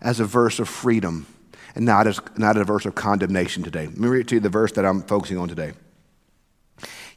as 0.00 0.20
a 0.20 0.24
verse 0.24 0.58
of 0.58 0.68
freedom 0.68 1.26
and 1.74 1.84
not 1.84 2.06
as 2.06 2.20
not 2.36 2.56
a 2.56 2.64
verse 2.64 2.86
of 2.86 2.94
condemnation 2.94 3.62
today. 3.62 3.86
Let 3.86 3.98
me 3.98 4.08
read 4.08 4.28
to 4.28 4.36
you 4.36 4.40
the 4.40 4.48
verse 4.48 4.72
that 4.72 4.84
I'm 4.84 5.02
focusing 5.02 5.38
on 5.38 5.48
today. 5.48 5.72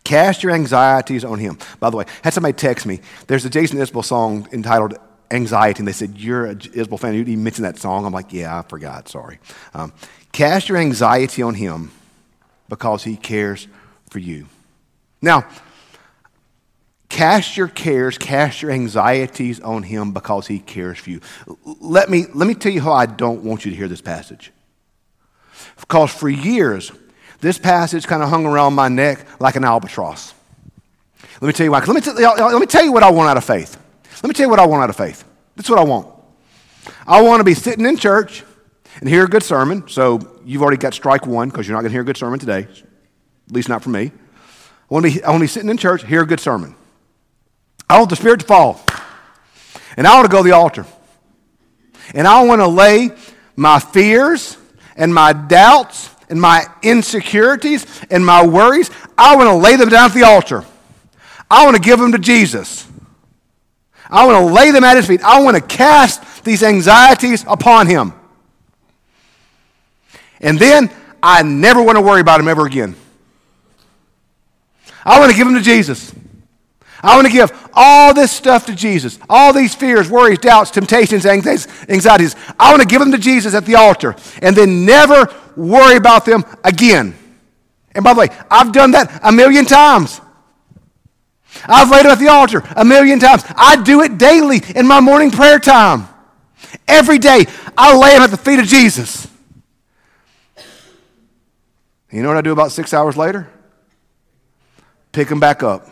Cast 0.03 0.43
your 0.43 0.53
anxieties 0.53 1.25
on 1.25 1.39
him. 1.39 1.57
By 1.79 1.89
the 1.89 1.98
way, 1.98 2.05
had 2.24 2.33
somebody 2.33 2.53
text 2.53 2.86
me. 2.86 3.01
There's 3.27 3.45
a 3.45 3.50
Jason 3.50 3.77
Isbell 3.79 4.03
song 4.03 4.48
entitled 4.51 4.95
Anxiety, 5.31 5.79
and 5.79 5.88
they 5.88 5.91
said, 5.91 6.17
You're 6.17 6.45
an 6.45 6.59
Isbell 6.59 7.00
fan. 7.00 7.13
You 7.13 7.38
mentioned 7.38 7.65
that 7.65 7.77
song. 7.77 8.05
I'm 8.05 8.13
like, 8.13 8.33
Yeah, 8.33 8.57
I 8.57 8.63
forgot. 8.63 9.07
Sorry. 9.07 9.39
Um, 9.74 9.93
Cast 10.31 10.69
your 10.69 10.77
anxiety 10.77 11.41
on 11.41 11.55
him 11.55 11.91
because 12.67 13.03
he 13.03 13.15
cares 13.15 13.67
for 14.09 14.19
you. 14.19 14.48
Now, 15.21 15.48
cast 17.09 17.57
your 17.57 17.67
cares, 17.67 18.17
cast 18.17 18.61
your 18.61 18.71
anxieties 18.71 19.59
on 19.59 19.83
him 19.83 20.11
because 20.11 20.47
he 20.47 20.59
cares 20.59 20.99
for 20.99 21.09
you. 21.09 21.21
Let 21.81 22.09
me, 22.09 22.25
let 22.33 22.47
me 22.47 22.53
tell 22.53 22.71
you 22.71 22.81
how 22.81 22.93
I 22.93 23.07
don't 23.07 23.43
want 23.43 23.65
you 23.65 23.71
to 23.71 23.77
hear 23.77 23.87
this 23.87 24.01
passage. 24.01 24.51
Because 25.79 26.13
for 26.13 26.29
years, 26.29 26.91
this 27.41 27.57
passage 27.57 28.07
kind 28.07 28.23
of 28.23 28.29
hung 28.29 28.45
around 28.45 28.73
my 28.73 28.87
neck 28.87 29.25
like 29.41 29.55
an 29.55 29.65
albatross. 29.65 30.33
Let 31.41 31.47
me 31.47 31.53
tell 31.53 31.65
you 31.65 31.71
why. 31.71 31.79
Let 31.79 31.89
me, 31.89 32.01
t- 32.01 32.11
let 32.11 32.59
me 32.59 32.65
tell 32.65 32.83
you 32.83 32.91
what 32.91 33.03
I 33.03 33.11
want 33.11 33.29
out 33.29 33.37
of 33.37 33.45
faith. 33.45 33.77
Let 34.21 34.27
me 34.27 34.33
tell 34.33 34.45
you 34.45 34.49
what 34.49 34.59
I 34.59 34.65
want 34.65 34.83
out 34.83 34.89
of 34.89 34.95
faith. 34.95 35.23
That's 35.55 35.69
what 35.69 35.79
I 35.79 35.83
want. 35.83 36.07
I 37.07 37.21
want 37.21 37.39
to 37.39 37.43
be 37.43 37.53
sitting 37.53 37.85
in 37.85 37.97
church 37.97 38.43
and 38.99 39.07
hear 39.07 39.23
a 39.23 39.27
good 39.27 39.43
sermon. 39.43 39.87
So 39.87 40.19
you've 40.45 40.61
already 40.61 40.77
got 40.77 40.93
strike 40.93 41.25
one 41.25 41.49
because 41.49 41.67
you're 41.67 41.75
not 41.75 41.81
going 41.81 41.91
to 41.91 41.93
hear 41.93 42.01
a 42.01 42.05
good 42.05 42.17
sermon 42.17 42.39
today, 42.39 42.61
at 42.61 43.51
least 43.51 43.69
not 43.69 43.83
from 43.83 43.93
me. 43.93 44.11
I 44.11 44.93
want, 44.93 45.05
to 45.05 45.11
be, 45.11 45.23
I 45.23 45.29
want 45.29 45.39
to 45.39 45.43
be 45.43 45.47
sitting 45.47 45.69
in 45.69 45.77
church, 45.77 46.05
hear 46.05 46.23
a 46.23 46.27
good 46.27 46.39
sermon. 46.39 46.75
I 47.89 47.98
want 47.98 48.10
the 48.10 48.15
Spirit 48.15 48.41
to 48.41 48.46
fall. 48.46 48.81
And 49.98 50.05
I 50.05 50.15
want 50.15 50.25
to 50.25 50.31
go 50.31 50.43
to 50.43 50.50
the 50.50 50.55
altar. 50.55 50.86
And 52.13 52.27
I 52.27 52.43
want 52.43 52.62
to 52.62 52.67
lay 52.67 53.10
my 53.55 53.79
fears 53.79 54.58
and 54.96 55.13
my 55.13 55.34
doubts 55.34 56.10
and 56.29 56.39
my 56.39 56.65
insecurities 56.84 57.86
and 58.12 58.25
my 58.25 58.46
worries, 58.46 58.91
I 59.17 59.36
want 59.36 59.50
to 59.50 59.55
lay 59.55 59.75
them 59.75 59.89
down 59.89 60.10
at 60.10 60.13
the 60.13 60.24
altar. 60.24 60.63
I 61.50 61.65
want 61.65 61.75
to 61.75 61.81
give 61.81 62.00
them 62.00 62.12
to 62.12 62.19
Jesus. 62.19 62.88
I 64.10 64.25
want 64.25 64.48
to 64.48 64.53
lay 64.53 64.72
them 64.72 64.84
at 64.84 64.96
his 64.96 65.08
feet. 65.08 65.22
I 65.24 65.41
want 65.41 65.55
to 65.58 65.62
cast 65.62 66.43
these 66.43 66.63
anxieties 66.63 67.43
upon 67.48 67.88
him. 67.88 68.13
And 70.39 70.58
then 70.58 70.91
I 71.22 71.43
never 71.43 71.81
want 71.81 71.98
to 71.98 72.01
worry 72.01 72.22
about 72.22 72.39
him 72.39 72.48
ever 72.48 72.65
again. 72.65 72.96
I 75.03 75.19
want 75.19 75.31
to 75.31 75.38
give 75.38 75.48
them 75.48 75.55
to 75.55 75.62
Jesus. 75.62 76.13
I 77.01 77.15
want 77.15 77.27
to 77.27 77.33
give 77.33 77.69
all 77.73 78.13
this 78.13 78.31
stuff 78.31 78.65
to 78.65 78.75
Jesus. 78.75 79.19
All 79.29 79.53
these 79.53 79.73
fears, 79.73 80.09
worries, 80.09 80.39
doubts, 80.39 80.71
temptations, 80.71 81.25
anxieties. 81.25 82.35
I 82.59 82.71
want 82.71 82.81
to 82.81 82.87
give 82.87 82.99
them 82.99 83.11
to 83.11 83.17
Jesus 83.17 83.53
at 83.53 83.65
the 83.65 83.75
altar 83.75 84.15
and 84.41 84.55
then 84.55 84.85
never 84.85 85.33
worry 85.55 85.95
about 85.95 86.25
them 86.25 86.43
again. 86.63 87.15
And 87.95 88.03
by 88.03 88.13
the 88.13 88.19
way, 88.19 88.27
I've 88.51 88.71
done 88.71 88.91
that 88.91 89.19
a 89.23 89.31
million 89.31 89.65
times. 89.65 90.19
I've 91.65 91.89
laid 91.89 92.05
them 92.05 92.11
at 92.11 92.19
the 92.19 92.27
altar 92.27 92.63
a 92.75 92.85
million 92.85 93.19
times. 93.19 93.43
I 93.55 93.81
do 93.81 94.01
it 94.01 94.17
daily 94.17 94.61
in 94.75 94.85
my 94.87 94.99
morning 94.99 95.31
prayer 95.31 95.59
time. 95.59 96.07
Every 96.87 97.17
day, 97.17 97.45
I 97.77 97.97
lay 97.97 98.11
them 98.11 98.23
at 98.23 98.29
the 98.29 98.37
feet 98.37 98.59
of 98.59 98.65
Jesus. 98.65 99.27
You 102.11 102.21
know 102.23 102.27
what 102.27 102.37
I 102.37 102.41
do 102.41 102.51
about 102.51 102.71
six 102.71 102.93
hours 102.93 103.15
later? 103.15 103.49
Pick 105.11 105.29
them 105.29 105.39
back 105.39 105.63
up 105.63 105.89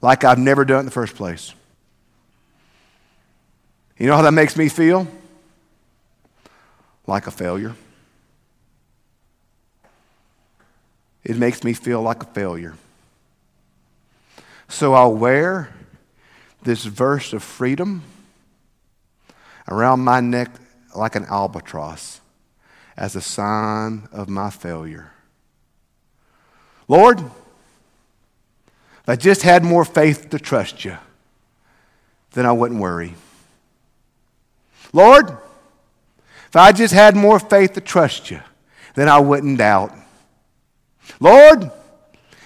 like 0.00 0.24
I've 0.24 0.38
never 0.38 0.64
done 0.64 0.78
it 0.78 0.80
in 0.80 0.86
the 0.86 0.92
first 0.92 1.14
place. 1.14 1.54
You 3.98 4.06
know 4.06 4.16
how 4.16 4.22
that 4.22 4.32
makes 4.32 4.56
me 4.56 4.68
feel? 4.68 5.08
Like 7.06 7.26
a 7.26 7.30
failure. 7.30 7.74
It 11.24 11.36
makes 11.36 11.64
me 11.64 11.72
feel 11.72 12.00
like 12.00 12.22
a 12.22 12.26
failure. 12.26 12.74
So 14.68 14.94
I'll 14.94 15.14
wear 15.14 15.70
this 16.62 16.84
verse 16.84 17.32
of 17.32 17.42
freedom 17.42 18.02
around 19.68 20.00
my 20.00 20.20
neck 20.20 20.50
like 20.94 21.16
an 21.16 21.24
albatross 21.26 22.20
as 22.96 23.16
a 23.16 23.20
sign 23.20 24.08
of 24.12 24.28
my 24.28 24.50
failure. 24.50 25.12
Lord, 26.88 27.22
if 29.08 29.12
I 29.12 29.16
just 29.16 29.40
had 29.40 29.64
more 29.64 29.86
faith 29.86 30.28
to 30.28 30.38
trust 30.38 30.84
you, 30.84 30.98
then 32.32 32.44
I 32.44 32.52
wouldn't 32.52 32.78
worry. 32.78 33.14
Lord, 34.92 35.30
if 36.46 36.54
I 36.54 36.72
just 36.72 36.92
had 36.92 37.16
more 37.16 37.40
faith 37.40 37.72
to 37.72 37.80
trust 37.80 38.30
you, 38.30 38.42
then 38.96 39.08
I 39.08 39.18
wouldn't 39.18 39.56
doubt. 39.56 39.94
Lord, 41.20 41.70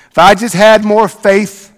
if 0.09 0.16
I 0.16 0.37
just 0.37 0.54
had 0.54 0.85
more 0.85 1.09
faith, 1.09 1.76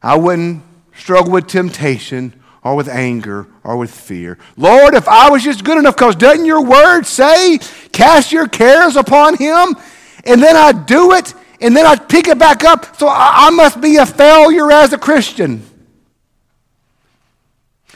I 0.00 0.18
wouldn't 0.18 0.62
struggle 0.94 1.32
with 1.32 1.48
temptation 1.48 2.32
or 2.62 2.76
with 2.76 2.88
anger 2.88 3.48
or 3.64 3.76
with 3.76 3.90
fear. 3.90 4.38
Lord, 4.56 4.94
if 4.94 5.08
I 5.08 5.30
was 5.30 5.42
just 5.42 5.64
good 5.64 5.78
enough, 5.78 5.96
because 5.96 6.14
doesn't 6.14 6.46
your 6.46 6.62
word 6.62 7.06
say, 7.06 7.58
cast 7.90 8.30
your 8.30 8.46
cares 8.46 8.94
upon 8.94 9.36
him? 9.36 9.74
And 10.24 10.40
then 10.40 10.54
I 10.54 10.70
do 10.70 11.14
it 11.14 11.34
and 11.64 11.74
then 11.74 11.86
I 11.86 11.96
pick 11.96 12.28
it 12.28 12.38
back 12.38 12.62
up. 12.62 12.94
So 12.96 13.08
I, 13.08 13.46
I 13.46 13.50
must 13.50 13.80
be 13.80 13.96
a 13.96 14.04
failure 14.04 14.70
as 14.70 14.92
a 14.92 14.98
Christian. 14.98 15.64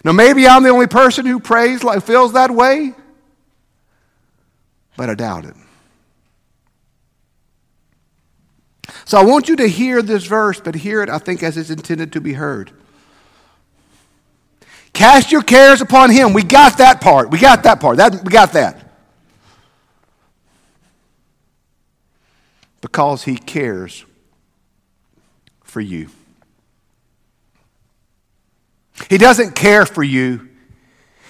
Now, 0.02 0.12
maybe 0.12 0.48
I'm 0.48 0.62
the 0.62 0.70
only 0.70 0.87
person 0.87 1.26
who 1.26 1.38
prays 1.38 1.84
like 1.84 2.02
feels 2.02 2.32
that 2.32 2.50
way, 2.50 2.94
but 4.96 5.10
I 5.10 5.14
doubt 5.14 5.44
it. 5.44 5.54
So 9.04 9.18
I 9.18 9.25
want 9.25 9.50
you 9.50 9.56
to 9.56 9.66
hear 9.66 10.00
this 10.00 10.25
verse, 10.25 10.60
but 10.60 10.75
hear 10.75 11.02
it, 11.02 11.10
I 11.10 11.18
think, 11.18 11.42
as 11.42 11.58
it's 11.58 11.68
intended 11.68 12.12
to 12.14 12.22
be 12.22 12.32
heard. 12.32 12.70
Cast 14.94 15.30
your 15.30 15.42
cares 15.42 15.82
upon 15.82 16.10
him. 16.10 16.32
We 16.32 16.42
got 16.42 16.78
that 16.78 17.02
part. 17.02 17.30
We 17.30 17.38
got 17.38 17.64
that 17.64 17.80
part. 17.80 17.98
That, 17.98 18.25
we 18.25 18.30
got 18.30 18.52
that. 18.54 18.88
Because 22.88 23.23
he 23.23 23.37
cares 23.37 24.07
for 25.62 25.78
you. 25.78 26.09
He 29.11 29.18
doesn't 29.18 29.54
care 29.54 29.85
for 29.85 30.02
you, 30.02 30.49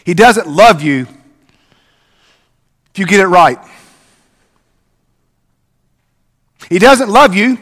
he 0.05 0.15
doesn't 0.15 0.47
love 0.47 0.83
you 0.83 1.09
if 2.91 2.99
you 2.99 3.07
get 3.07 3.19
it 3.19 3.27
right. 3.27 3.59
He 6.69 6.79
doesn't 6.79 7.09
love 7.09 7.35
you 7.35 7.59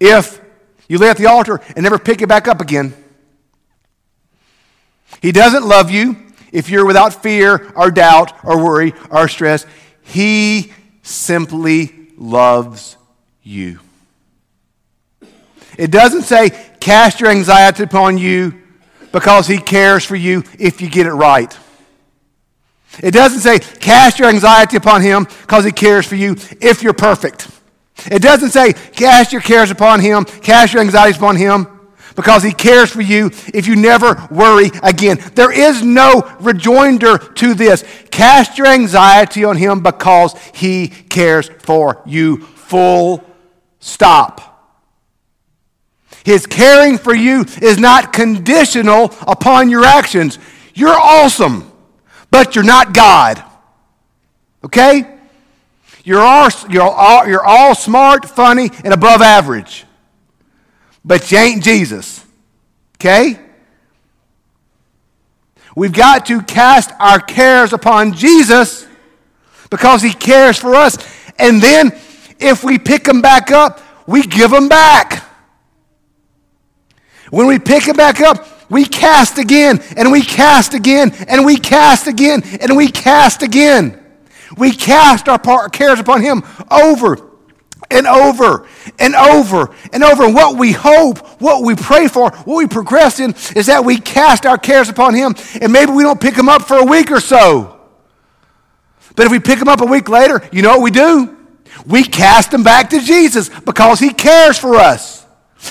if 0.00 0.40
you 0.88 0.96
lay 0.96 1.10
at 1.10 1.18
the 1.18 1.26
altar 1.26 1.60
and 1.74 1.82
never 1.82 1.98
pick 1.98 2.22
it 2.22 2.28
back 2.28 2.48
up 2.48 2.62
again. 2.62 2.94
He 5.20 5.30
doesn't 5.30 5.64
love 5.64 5.90
you 5.90 6.16
if 6.52 6.70
you're 6.70 6.86
without 6.86 7.22
fear 7.22 7.70
or 7.76 7.90
doubt 7.90 8.32
or 8.44 8.64
worry 8.64 8.94
or 9.10 9.28
stress. 9.28 9.66
He 10.02 10.72
simply 11.06 11.92
loves 12.16 12.96
you. 13.42 13.78
It 15.78 15.90
doesn't 15.90 16.22
say 16.22 16.50
cast 16.80 17.20
your 17.20 17.30
anxiety 17.30 17.84
upon 17.84 18.18
you 18.18 18.54
because 19.12 19.46
he 19.46 19.58
cares 19.58 20.04
for 20.04 20.16
you 20.16 20.42
if 20.58 20.80
you 20.80 20.90
get 20.90 21.06
it 21.06 21.12
right. 21.12 21.56
It 23.02 23.12
doesn't 23.12 23.40
say 23.40 23.58
cast 23.58 24.18
your 24.18 24.28
anxiety 24.28 24.76
upon 24.76 25.02
him 25.02 25.24
because 25.42 25.64
he 25.64 25.72
cares 25.72 26.06
for 26.06 26.16
you 26.16 26.36
if 26.60 26.82
you're 26.82 26.94
perfect. 26.94 27.48
It 28.10 28.20
doesn't 28.20 28.50
say 28.50 28.72
cast 28.72 29.32
your 29.32 29.42
cares 29.42 29.70
upon 29.70 30.00
him, 30.00 30.24
cast 30.24 30.72
your 30.72 30.82
anxieties 30.82 31.18
upon 31.18 31.36
him 31.36 31.75
because 32.16 32.42
he 32.42 32.52
cares 32.52 32.90
for 32.90 33.02
you 33.02 33.30
if 33.54 33.68
you 33.68 33.76
never 33.76 34.26
worry 34.30 34.70
again. 34.82 35.18
There 35.34 35.52
is 35.52 35.82
no 35.82 36.34
rejoinder 36.40 37.18
to 37.18 37.54
this. 37.54 37.84
Cast 38.10 38.58
your 38.58 38.66
anxiety 38.66 39.44
on 39.44 39.56
him 39.56 39.82
because 39.82 40.34
he 40.54 40.88
cares 40.88 41.48
for 41.60 42.02
you. 42.06 42.38
Full 42.38 43.22
stop. 43.78 44.42
His 46.24 46.46
caring 46.46 46.98
for 46.98 47.14
you 47.14 47.44
is 47.62 47.78
not 47.78 48.12
conditional 48.12 49.14
upon 49.20 49.70
your 49.70 49.84
actions. 49.84 50.40
You're 50.74 50.98
awesome, 50.98 51.70
but 52.32 52.56
you're 52.56 52.64
not 52.64 52.92
God. 52.92 53.44
Okay? 54.64 55.06
You're 56.02 56.20
all, 56.20 56.48
you're 56.68 56.82
all, 56.82 57.28
you're 57.28 57.44
all 57.44 57.74
smart, 57.74 58.24
funny, 58.28 58.70
and 58.84 58.92
above 58.92 59.22
average 59.22 59.85
but 61.06 61.30
you 61.30 61.38
ain't 61.38 61.62
Jesus. 61.62 62.24
Okay? 62.96 63.38
We've 65.76 65.92
got 65.92 66.26
to 66.26 66.42
cast 66.42 66.90
our 66.98 67.20
cares 67.20 67.72
upon 67.72 68.12
Jesus 68.14 68.86
because 69.70 70.02
he 70.02 70.12
cares 70.12 70.58
for 70.58 70.74
us. 70.74 70.98
And 71.38 71.62
then 71.62 71.92
if 72.40 72.64
we 72.64 72.78
pick 72.78 73.04
them 73.04 73.22
back 73.22 73.50
up, 73.50 73.80
we 74.06 74.22
give 74.22 74.50
them 74.50 74.68
back. 74.68 75.22
When 77.30 77.46
we 77.46 77.58
pick 77.58 77.84
them 77.84 77.96
back 77.96 78.20
up, 78.20 78.48
we 78.68 78.84
cast 78.84 79.38
again, 79.38 79.80
and 79.96 80.10
we 80.10 80.22
cast 80.22 80.74
again, 80.74 81.12
and 81.28 81.44
we 81.44 81.56
cast 81.56 82.08
again, 82.08 82.42
and 82.60 82.76
we 82.76 82.88
cast 82.88 83.42
again. 83.42 84.02
We 84.56 84.72
cast 84.72 85.28
our 85.28 85.68
cares 85.68 86.00
upon 86.00 86.22
Him 86.22 86.42
over 86.70 87.25
and 87.90 88.06
over 88.06 88.66
and 88.98 89.14
over 89.14 89.74
and 89.92 90.02
over. 90.02 90.24
And 90.24 90.34
what 90.34 90.56
we 90.56 90.72
hope, 90.72 91.18
what 91.40 91.62
we 91.62 91.74
pray 91.74 92.08
for, 92.08 92.30
what 92.30 92.56
we 92.56 92.66
progress 92.66 93.20
in 93.20 93.34
is 93.54 93.66
that 93.66 93.84
we 93.84 93.98
cast 93.98 94.46
our 94.46 94.58
cares 94.58 94.88
upon 94.88 95.14
Him, 95.14 95.34
and 95.60 95.72
maybe 95.72 95.92
we 95.92 96.02
don't 96.02 96.20
pick 96.20 96.34
them 96.34 96.48
up 96.48 96.62
for 96.62 96.76
a 96.76 96.84
week 96.84 97.10
or 97.10 97.20
so. 97.20 97.78
But 99.14 99.26
if 99.26 99.32
we 99.32 99.38
pick 99.38 99.58
them 99.58 99.68
up 99.68 99.80
a 99.80 99.86
week 99.86 100.08
later, 100.08 100.46
you 100.52 100.62
know 100.62 100.70
what 100.70 100.82
we 100.82 100.90
do? 100.90 101.36
We 101.86 102.02
cast 102.02 102.50
them 102.50 102.62
back 102.62 102.90
to 102.90 103.00
Jesus 103.00 103.48
because 103.48 103.98
He 103.98 104.10
cares 104.10 104.58
for 104.58 104.76
us. 104.76 105.24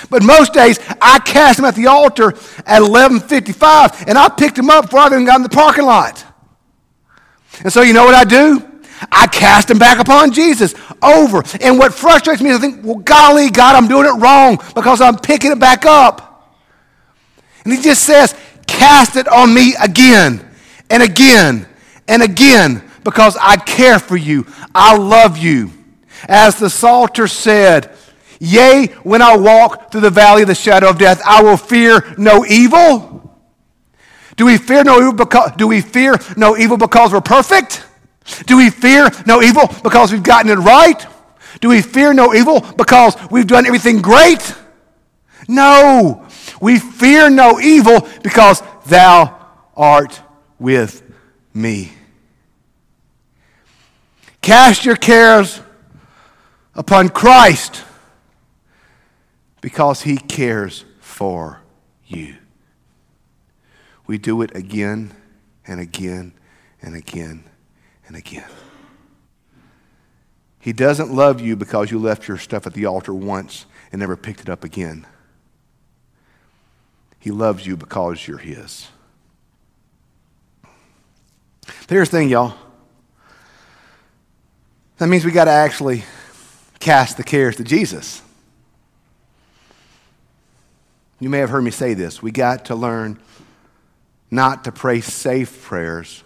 But 0.09 0.23
most 0.23 0.53
days, 0.53 0.79
I 1.01 1.19
cast 1.19 1.57
them 1.57 1.65
at 1.65 1.75
the 1.75 1.87
altar 1.87 2.29
at 2.65 2.81
11.55, 2.81 4.05
and 4.07 4.17
I 4.17 4.29
picked 4.29 4.55
them 4.55 4.69
up 4.69 4.85
before 4.85 4.99
I 4.99 5.07
even 5.07 5.25
got 5.25 5.37
in 5.37 5.43
the 5.43 5.49
parking 5.49 5.85
lot. 5.85 6.23
And 7.63 7.71
so 7.71 7.81
you 7.81 7.93
know 7.93 8.03
what 8.03 8.15
I 8.15 8.23
do? 8.23 8.74
I 9.11 9.27
cast 9.27 9.67
them 9.67 9.77
back 9.77 9.99
upon 9.99 10.31
Jesus 10.31 10.73
over. 11.01 11.43
And 11.61 11.77
what 11.77 11.93
frustrates 11.93 12.41
me 12.41 12.49
is 12.49 12.57
I 12.57 12.61
think, 12.61 12.83
well, 12.83 12.95
golly, 12.95 13.49
God, 13.49 13.75
I'm 13.75 13.87
doing 13.87 14.05
it 14.05 14.21
wrong 14.21 14.59
because 14.73 15.01
I'm 15.01 15.17
picking 15.17 15.51
it 15.51 15.59
back 15.59 15.85
up. 15.85 16.53
And 17.63 17.73
he 17.73 17.81
just 17.81 18.03
says, 18.03 18.35
cast 18.67 19.15
it 19.15 19.27
on 19.27 19.53
me 19.53 19.75
again 19.81 20.47
and 20.89 21.03
again 21.03 21.67
and 22.07 22.21
again 22.21 22.83
because 23.03 23.37
I 23.39 23.57
care 23.57 23.99
for 23.99 24.17
you. 24.17 24.45
I 24.73 24.95
love 24.95 25.37
you. 25.37 25.71
As 26.27 26.57
the 26.57 26.69
Psalter 26.69 27.27
said, 27.27 27.95
Yea, 28.39 28.87
when 29.03 29.21
I 29.21 29.37
walk 29.37 29.91
through 29.91 30.01
the 30.01 30.09
valley 30.09 30.41
of 30.41 30.47
the 30.47 30.55
shadow 30.55 30.89
of 30.89 30.97
death, 30.97 31.21
I 31.25 31.41
will 31.41 31.57
fear 31.57 32.13
no 32.17 32.45
evil. 32.45 33.15
Do 34.35 34.45
we 34.45 34.57
fear 34.57 34.83
no 34.83 34.99
evil 34.99 35.13
because, 35.13 35.51
do 35.55 35.67
we 35.67 35.81
fear 35.81 36.15
no 36.35 36.57
evil 36.57 36.77
because 36.77 37.13
we're 37.13 37.21
perfect? 37.21 37.85
Do 38.45 38.57
we 38.57 38.69
fear 38.69 39.09
no 39.25 39.41
evil 39.41 39.69
because 39.83 40.11
we've 40.11 40.23
gotten 40.23 40.51
it 40.51 40.55
right? 40.55 41.05
Do 41.61 41.69
we 41.69 41.81
fear 41.81 42.13
no 42.13 42.33
evil 42.33 42.61
because 42.61 43.15
we've 43.29 43.47
done 43.47 43.65
everything 43.65 44.01
great? 44.01 44.55
No. 45.47 46.27
We 46.59 46.79
fear 46.79 47.29
no 47.29 47.59
evil 47.59 48.07
because 48.23 48.63
thou 48.87 49.37
art 49.75 50.21
with 50.59 51.03
me. 51.53 51.91
Cast 54.41 54.85
your 54.85 54.95
cares 54.95 55.61
upon 56.73 57.09
Christ 57.09 57.83
because 59.61 60.01
he 60.01 60.17
cares 60.17 60.85
for 60.99 61.61
you. 62.05 62.35
We 64.07 64.17
do 64.17 64.41
it 64.41 64.55
again 64.55 65.13
and 65.65 65.79
again 65.79 66.33
and 66.81 66.95
again 66.95 67.43
and 68.07 68.15
again. 68.15 68.49
He 70.59 70.73
doesn't 70.73 71.13
love 71.13 71.41
you 71.41 71.55
because 71.55 71.91
you 71.91 71.99
left 71.99 72.27
your 72.27 72.37
stuff 72.37 72.65
at 72.65 72.73
the 72.73 72.85
altar 72.85 73.13
once 73.13 73.65
and 73.91 73.99
never 73.99 74.17
picked 74.17 74.41
it 74.41 74.49
up 74.49 74.63
again. 74.63 75.05
He 77.19 77.31
loves 77.31 77.65
you 77.65 77.77
because 77.77 78.27
you're 78.27 78.37
His. 78.37 78.87
Here's 81.87 82.09
the 82.09 82.17
thing, 82.17 82.29
y'all. 82.29 82.55
That 84.97 85.07
means 85.07 85.25
we 85.25 85.31
got 85.31 85.45
to 85.45 85.51
actually 85.51 86.03
cast 86.79 87.17
the 87.17 87.23
cares 87.23 87.57
to 87.57 87.63
Jesus. 87.63 88.21
You 91.19 91.29
may 91.29 91.39
have 91.39 91.49
heard 91.49 91.63
me 91.63 91.71
say 91.71 91.93
this. 91.93 92.21
We 92.21 92.31
got 92.31 92.65
to 92.65 92.75
learn 92.75 93.19
not 94.29 94.63
to 94.65 94.71
pray 94.71 95.01
safe 95.01 95.63
prayers, 95.63 96.23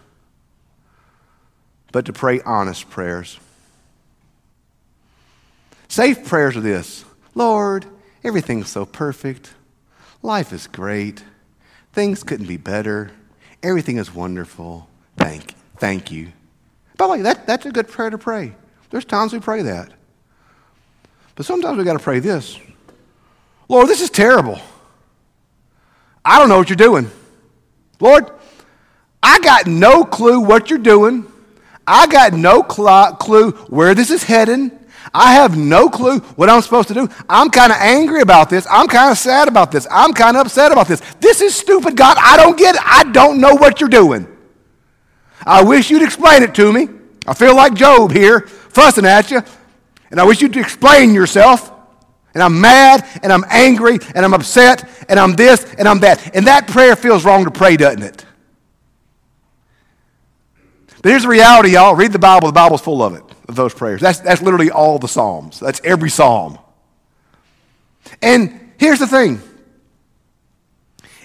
but 1.91 2.06
to 2.06 2.13
pray 2.13 2.41
honest 2.41 2.89
prayers. 2.89 3.39
Safe 5.88 6.25
prayers 6.25 6.56
are 6.56 6.62
this 6.62 7.06
Lord, 7.36 7.86
everything's 8.23 8.69
so 8.69 8.86
perfect. 8.86 9.54
Life 10.21 10.52
is 10.52 10.67
great. 10.67 11.23
Things 11.93 12.23
couldn't 12.23 12.47
be 12.47 12.58
better. 12.58 13.12
Everything 13.63 13.97
is 13.97 14.13
wonderful. 14.13 14.88
Thank, 15.17 15.54
thank 15.78 16.12
you. 16.12 16.32
By 16.97 17.06
the 17.06 17.12
way, 17.13 17.21
that, 17.21 17.47
that's 17.47 17.65
a 17.65 17.71
good 17.71 17.88
prayer 17.88 18.10
to 18.10 18.17
pray. 18.17 18.54
There's 18.89 19.06
times 19.06 19.34
we 19.34 19.39
pray 19.39 19.62
that. 19.63 19.91
But 21.36 21.45
sometimes 21.45 21.78
we 21.78 21.86
got 21.86 21.93
to 21.93 21.99
pray 21.99 22.19
this 22.19 22.60
Lord, 23.67 23.88
this 23.88 24.02
is 24.02 24.10
terrible. 24.10 24.60
I 26.25 26.38
don't 26.38 26.49
know 26.49 26.58
what 26.58 26.69
you're 26.69 26.75
doing. 26.75 27.10
Lord, 27.99 28.30
I 29.23 29.39
got 29.39 29.67
no 29.67 30.04
clue 30.04 30.41
what 30.41 30.69
you're 30.69 30.80
doing. 30.80 31.32
I 31.89 32.06
got 32.06 32.34
no 32.34 32.63
cl- 32.69 33.15
clue 33.15 33.52
where 33.67 33.95
this 33.95 34.12
is 34.12 34.21
heading. 34.21 34.71
I 35.12 35.34
have 35.34 35.58
no 35.58 35.89
clue 35.89 36.19
what 36.36 36.47
I'm 36.47 36.62
supposed 36.62 36.88
to 36.89 36.93
do. 36.93 37.10
I'm 37.28 37.49
kind 37.49 37.71
of 37.71 37.80
angry 37.82 38.21
about 38.21 38.47
this. 38.52 38.67
I'm 38.69 38.88
kind 38.88 39.12
of 39.12 39.17
sad 39.17 39.47
about 39.47 39.71
this. 39.71 39.88
I'm 39.89 40.13
kind 40.13 40.38
of 40.38 40.45
upset 40.45 40.71
about 40.71 40.88
this. 40.88 41.02
This 41.19 41.41
is 41.41 41.56
stupid, 41.56 41.97
God. 41.97 42.15
I 42.19 42.38
don't 42.38 42.56
get 42.56 42.75
it. 42.75 42.82
I 42.86 43.06
don't 43.06 43.41
know 43.41 43.56
what 43.56 43.82
you're 43.82 43.89
doing. 43.89 44.28
I 45.43 45.63
wish 45.63 45.89
you'd 45.89 46.04
explain 46.04 46.43
it 46.43 46.54
to 46.56 46.71
me. 46.71 46.89
I 47.25 47.34
feel 47.34 47.56
like 47.56 47.73
Job 47.73 48.12
here, 48.12 48.41
fussing 48.41 49.06
at 49.06 49.32
you, 49.32 49.41
and 50.12 50.19
I 50.19 50.25
wish 50.25 50.41
you'd 50.41 50.56
explain 50.58 51.15
yourself. 51.15 51.71
And 52.36 52.43
I'm 52.43 52.62
mad, 52.62 53.04
and 53.23 53.34
I'm 53.34 53.43
angry, 53.49 53.97
and 54.13 54.23
I'm 54.23 54.36
upset, 54.36 54.88
and 55.10 55.19
I'm 55.19 55.34
this, 55.34 55.65
and 55.80 55.88
I'm 55.88 55.99
that. 56.02 56.36
And 56.36 56.45
that 56.45 56.67
prayer 56.67 56.95
feels 56.95 57.25
wrong 57.25 57.45
to 57.45 57.52
pray, 57.52 57.78
doesn't 57.78 58.04
it? 58.04 58.25
But 61.02 61.10
here's 61.10 61.24
the 61.24 61.30
reality, 61.30 61.74
y'all. 61.74 61.96
Read 61.96 62.12
the 62.12 62.20
Bible. 62.20 62.48
The 62.48 62.54
Bible's 62.54 62.82
full 62.82 63.02
of 63.02 63.16
it, 63.16 63.24
of 63.48 63.56
those 63.56 63.74
prayers. 63.74 64.02
That's, 64.02 64.20
that's 64.20 64.42
literally 64.42 64.70
all 64.70 65.00
the 65.00 65.08
Psalms. 65.08 65.60
That's 65.60 65.80
every 65.84 66.10
Psalm. 66.10 66.60
And 68.22 68.74
here's 68.78 69.00
the 69.00 69.08
thing 69.08 69.42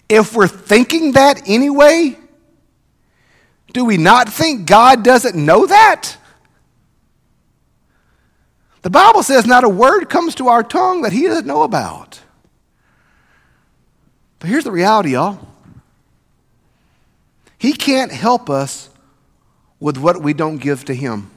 if 0.08 0.34
we're 0.34 0.48
thinking 0.48 1.12
that 1.12 1.48
anyway, 1.48 2.16
do 3.72 3.84
we 3.84 3.96
not 3.96 4.28
think 4.28 4.66
God 4.66 5.02
doesn't 5.02 5.34
know 5.34 5.66
that? 5.66 6.16
The 8.82 8.90
Bible 8.90 9.22
says 9.22 9.46
not 9.46 9.64
a 9.64 9.68
word 9.68 10.10
comes 10.10 10.34
to 10.36 10.48
our 10.48 10.62
tongue 10.62 11.02
that 11.02 11.12
He 11.12 11.22
doesn't 11.26 11.46
know 11.46 11.62
about. 11.62 12.20
But 14.38 14.50
here's 14.50 14.64
the 14.64 14.70
reality, 14.70 15.12
y'all. 15.12 15.38
He 17.58 17.72
can't 17.72 18.12
help 18.12 18.50
us 18.50 18.90
with 19.80 19.98
what 19.98 20.22
we 20.22 20.32
don't 20.32 20.58
give 20.58 20.84
to 20.86 20.94
Him. 20.94 21.30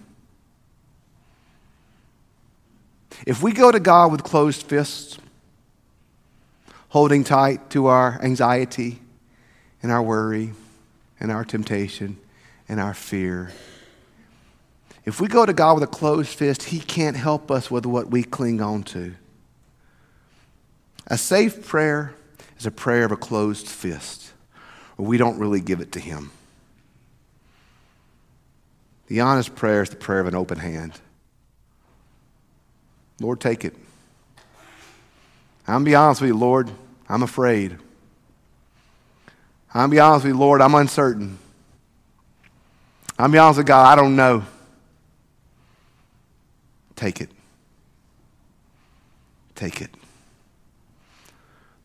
If 3.25 3.41
we 3.41 3.51
go 3.51 3.71
to 3.71 3.79
God 3.79 4.11
with 4.11 4.23
closed 4.23 4.63
fists, 4.63 5.17
holding 6.89 7.23
tight 7.23 7.69
to 7.71 7.87
our 7.87 8.19
anxiety 8.21 8.99
and 9.81 9.91
our 9.91 10.01
worry 10.01 10.53
and 11.19 11.31
our 11.31 11.43
temptation 11.43 12.17
and 12.69 12.79
our 12.79 12.93
fear, 12.93 13.51
if 15.03 15.21
we 15.21 15.27
go 15.29 15.45
to 15.45 15.53
God 15.53 15.75
with 15.75 15.83
a 15.83 15.87
closed 15.87 16.29
fist, 16.29 16.63
He 16.63 16.79
can't 16.79 17.15
help 17.15 17.49
us 17.49 17.71
with 17.71 17.85
what 17.85 18.07
we 18.09 18.23
cling 18.23 18.61
on 18.61 18.83
to. 18.83 19.15
A 21.07 21.17
safe 21.17 21.65
prayer 21.65 22.13
is 22.59 22.65
a 22.65 22.71
prayer 22.71 23.05
of 23.05 23.13
a 23.13 23.17
closed 23.17 23.67
fist, 23.67 24.33
where 24.97 25.07
we 25.07 25.17
don't 25.17 25.39
really 25.39 25.61
give 25.61 25.79
it 25.79 25.93
to 25.93 25.99
Him. 25.99 26.31
The 29.07 29.21
honest 29.21 29.55
prayer 29.55 29.81
is 29.81 29.89
the 29.89 29.95
prayer 29.95 30.19
of 30.19 30.27
an 30.27 30.35
open 30.35 30.59
hand. 30.59 30.93
Lord, 33.19 33.39
take 33.39 33.65
it. 33.65 33.75
I'm 35.67 35.75
going 35.75 35.85
to 35.85 35.91
be 35.91 35.95
honest 35.95 36.21
with 36.21 36.29
you, 36.29 36.37
Lord, 36.37 36.69
I'm 37.09 37.23
afraid. 37.23 37.71
I'm 39.73 39.81
going 39.81 39.89
to 39.89 39.95
be 39.95 39.99
honest 39.99 40.25
with 40.25 40.33
you, 40.33 40.39
Lord, 40.39 40.61
I'm 40.61 40.75
uncertain. 40.75 41.37
I'm 43.17 43.23
going 43.23 43.31
to 43.31 43.35
be 43.35 43.39
honest 43.39 43.57
with 43.57 43.67
God, 43.67 43.85
I 43.85 43.95
don't 43.95 44.15
know. 44.15 44.45
Take 46.95 47.21
it. 47.21 47.29
Take 49.55 49.81
it. 49.81 49.91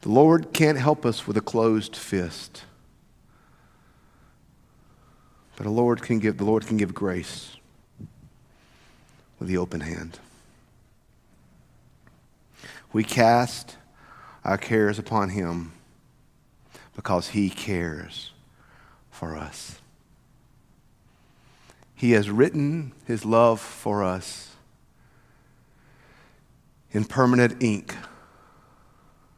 The 0.02 0.08
Lord 0.08 0.52
can't 0.52 0.78
help 0.78 1.06
us 1.06 1.26
with 1.26 1.36
a 1.36 1.40
closed 1.40 1.96
fist. 1.96 2.64
But 5.62 5.70
Lord 5.70 6.02
can 6.02 6.18
give, 6.18 6.38
the 6.38 6.44
Lord 6.44 6.66
can 6.66 6.76
give 6.76 6.92
grace 6.92 7.56
with 9.38 9.46
the 9.46 9.58
open 9.58 9.80
hand. 9.80 10.18
We 12.92 13.04
cast 13.04 13.76
our 14.44 14.58
cares 14.58 14.98
upon 14.98 15.28
him 15.28 15.70
because 16.96 17.28
he 17.28 17.48
cares 17.48 18.32
for 19.08 19.36
us. 19.36 19.78
He 21.94 22.10
has 22.10 22.28
written 22.28 22.90
his 23.06 23.24
love 23.24 23.60
for 23.60 24.02
us 24.02 24.56
in 26.90 27.04
permanent 27.04 27.62
ink 27.62 27.94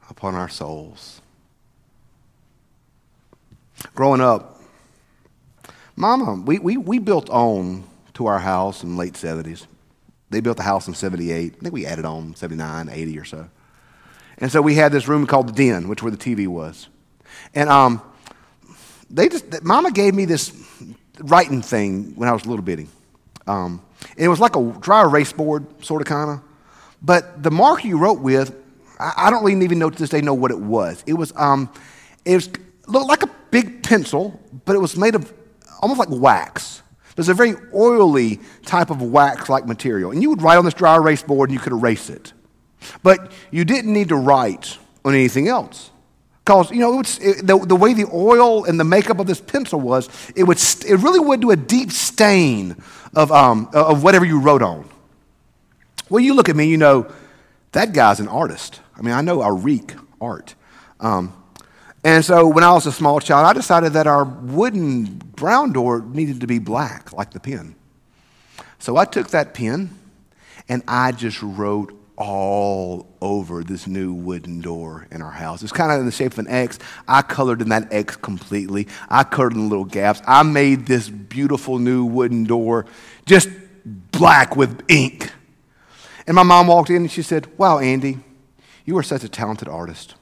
upon 0.09 0.35
our 0.35 0.49
souls. 0.49 1.21
Growing 3.95 4.23
up, 4.23 4.54
Mama, 5.97 6.43
we, 6.45 6.59
we, 6.59 6.77
we 6.77 6.99
built 6.99 7.31
on 7.31 7.85
to 8.15 8.27
our 8.27 8.39
house 8.39 8.83
in 8.83 8.93
the 8.93 8.97
late 8.97 9.15
70s. 9.15 9.67
They 10.31 10.41
built 10.41 10.57
the 10.57 10.65
house 10.65 10.89
in 10.89 10.95
78. 10.95 11.55
I 11.55 11.59
think 11.61 11.73
we 11.73 11.87
added 11.87 12.05
on 12.05 12.35
79, 12.35 12.89
80 12.89 13.19
or 13.19 13.25
so. 13.25 13.49
And 14.39 14.51
so 14.51 14.61
we 14.61 14.75
had 14.75 14.91
this 14.91 15.07
room 15.07 15.27
called 15.27 15.49
the 15.49 15.53
den, 15.53 15.89
which 15.89 16.03
where 16.03 16.11
the 16.11 16.17
TV 16.17 16.49
was. 16.49 16.89
And 17.55 17.69
um, 17.71 18.03
they 19.09 19.29
just, 19.29 19.63
Mama 19.63 19.93
gave 19.93 20.15
me 20.15 20.25
this 20.25 20.53
writing 21.21 21.63
thing 21.63 22.15
when 22.17 22.29
I 22.29 22.33
was 22.33 22.45
a 22.45 22.49
little 22.49 22.65
bitty. 22.65 22.89
Um, 23.47 23.81
it 24.17 24.29
was 24.29 24.41
like 24.41 24.57
a 24.57 24.73
dry 24.81 25.03
erase 25.03 25.33
board, 25.33 25.85
sort 25.85 26.03
of, 26.03 26.09
kind 26.09 26.31
of. 26.31 26.41
But 27.01 27.43
the 27.43 27.51
marker 27.51 27.87
you 27.87 27.99
wrote 27.99 28.21
with, 28.21 28.57
I, 28.99 29.13
I, 29.17 29.31
don't 29.31 29.49
even 29.49 29.63
even 29.63 29.79
know 29.79 29.91
to 29.91 29.99
this 29.99 30.11
day 30.11 30.21
know 30.21 30.35
what 30.35 30.51
it 30.51 30.59
was. 30.59 31.05
It 31.07 31.13
was, 31.13 31.33
um, 31.37 31.71
it 32.25 32.35
was 32.35 32.49
looked 32.87 33.07
like 33.07 33.23
a 33.23 33.31
big 33.51 33.83
pencil, 33.83 34.41
but 34.65 34.75
it 34.75 34.79
was 34.81 34.97
made 34.97 35.15
of 35.15 35.33
almost 35.85 36.01
like 36.01 36.09
wax. 36.11 36.83
Was 37.17 37.29
a 37.29 37.35
very 37.35 37.55
oily 37.73 38.41
type 38.67 38.91
of 38.91 39.01
wax-like 39.01 39.67
material, 39.67 40.11
and 40.11 40.21
you 40.21 40.31
would 40.31 40.43
write 40.43 40.57
on 40.57 40.65
this 40.65 40.75
dry 40.75 40.97
erase 40.97 41.23
board, 41.23 41.49
and 41.49 41.55
you 41.55 41.63
could 41.63 41.73
erase 41.73 42.11
it. 42.11 42.33
But 43.05 43.31
you 43.53 43.65
didn't 43.65 43.93
need 43.93 44.09
to 44.09 44.17
write 44.17 44.79
on 45.05 45.15
anything 45.15 45.47
else. 45.47 45.93
Because, 46.45 46.73
you 46.73 46.81
know, 46.81 46.99
it, 47.01 47.47
the, 47.47 47.57
the 47.57 47.77
way 47.77 47.95
the 47.95 48.07
oil 48.13 48.65
and 48.65 48.81
the 48.81 48.85
makeup 48.85 49.21
of 49.21 49.29
this 49.29 49.41
pencil 49.41 49.81
was, 49.81 50.09
it, 50.35 50.43
would, 50.43 50.59
it 50.59 50.99
really 50.99 51.21
would 51.21 51.41
do 51.41 51.53
a 51.53 51.57
deep 51.57 51.93
stain 51.93 52.77
of, 53.15 53.31
um, 53.31 53.71
of 53.73 54.03
whatever 54.03 54.25
you 54.25 54.41
wrote 54.41 54.61
on. 54.63 54.89
Well, 56.11 56.23
you 56.23 56.35
look 56.35 56.49
at 56.49 56.57
me, 56.57 56.67
you 56.67 56.77
know, 56.77 57.11
that 57.73 57.93
guy's 57.93 58.19
an 58.19 58.29
artist. 58.29 58.81
I 58.97 59.03
mean, 59.03 59.15
I 59.15 59.21
know 59.21 59.41
I 59.41 59.51
reek 59.51 59.95
art. 60.21 60.57
Um, 60.99 61.33
and 62.05 62.25
so 62.25 62.47
when 62.47 62.63
I 62.63 62.73
was 62.73 62.87
a 62.87 62.93
small 62.93 63.19
child, 63.19 63.47
I 63.47 63.53
decided 63.55 63.95
that 63.95 64.07
our 64.07 64.25
wooden 64.25 65.05
brown 65.35 65.73
door 65.73 66.03
needed 66.03 66.43
to 66.43 66.47
be 66.47 66.59
black, 66.59 67.13
like 67.13 67.33
the 67.33 67.41
pen. 67.41 67.75
So 68.79 68.99
I 68.99 69.07
took 69.07 69.29
that 69.31 69.55
pen 69.55 69.99
and 70.69 70.83
I 70.87 71.13
just 71.13 71.43
wrote 71.43 71.99
all 72.17 73.09
over 73.21 73.65
this 73.65 73.87
new 73.87 74.13
wooden 74.13 74.61
door 74.61 75.09
in 75.11 75.21
our 75.21 75.31
house. 75.31 75.63
It's 75.63 75.73
kind 75.73 75.91
of 75.91 76.01
in 76.01 76.07
the 76.07 76.13
shape 76.13 76.33
of 76.33 76.39
an 76.41 76.49
X. 76.49 76.79
I 77.09 77.23
colored 77.23 77.61
in 77.61 77.71
that 77.71 77.93
X 77.93 78.17
completely. 78.17 78.87
I 79.09 79.25
colored 79.25 79.55
in 79.55 79.69
little 79.69 79.85
gaps. 79.85 80.23
I 80.27 80.43
made 80.43 80.87
this 80.87 81.09
beautiful 81.09 81.79
new 81.79 82.05
wooden 82.05 82.45
door 82.45 82.87
just 83.27 83.49
black 83.85 84.57
with 84.57 84.85
ink. 84.89 85.33
And 86.27 86.35
my 86.35 86.43
mom 86.43 86.69
walked 86.69 86.91
in 86.91 86.97
and 86.97 87.11
she 87.11 87.23
said, 87.23 87.47
Wow, 87.59 87.79
Andy, 87.79 88.19
you 88.85 88.97
are 88.97 89.03
such 89.03 89.25
a 89.25 89.29
talented 89.29 89.69
artist. 89.69 90.15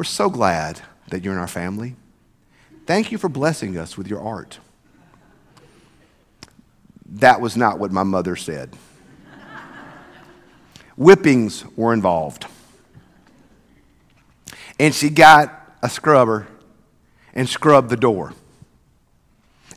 We're 0.00 0.04
so 0.04 0.30
glad 0.30 0.80
that 1.10 1.22
you're 1.22 1.34
in 1.34 1.38
our 1.38 1.46
family. 1.46 1.94
Thank 2.86 3.12
you 3.12 3.18
for 3.18 3.28
blessing 3.28 3.76
us 3.76 3.98
with 3.98 4.08
your 4.08 4.22
art. 4.22 4.58
That 7.04 7.42
was 7.42 7.54
not 7.54 7.78
what 7.78 7.92
my 7.92 8.02
mother 8.02 8.34
said. 8.34 8.74
Whippings 10.96 11.66
were 11.76 11.92
involved. 11.92 12.46
And 14.78 14.94
she 14.94 15.10
got 15.10 15.76
a 15.82 15.90
scrubber 15.90 16.48
and 17.34 17.46
scrubbed 17.46 17.90
the 17.90 17.98
door. 17.98 18.32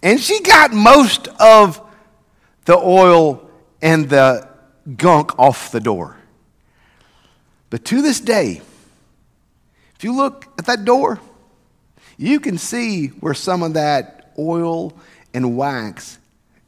And 0.02 0.22
she 0.22 0.42
got 0.42 0.72
most 0.72 1.28
of 1.38 1.82
the 2.64 2.78
oil 2.78 3.52
and 3.82 4.10
the 4.10 4.48
gunk 4.96 5.38
off 5.38 5.74
the 5.74 5.82
door. 5.82 6.16
But 7.70 7.84
to 7.84 8.02
this 8.02 8.22
day, 8.22 8.62
you 10.04 10.16
look 10.16 10.48
at 10.58 10.66
that 10.66 10.86
door, 10.86 11.20
you 12.18 12.40
can 12.40 12.58
see 12.58 13.08
where 13.08 13.34
some 13.34 13.64
of 13.64 13.74
that 13.74 14.34
oil 14.38 14.94
and 15.34 15.58
wax 15.58 16.20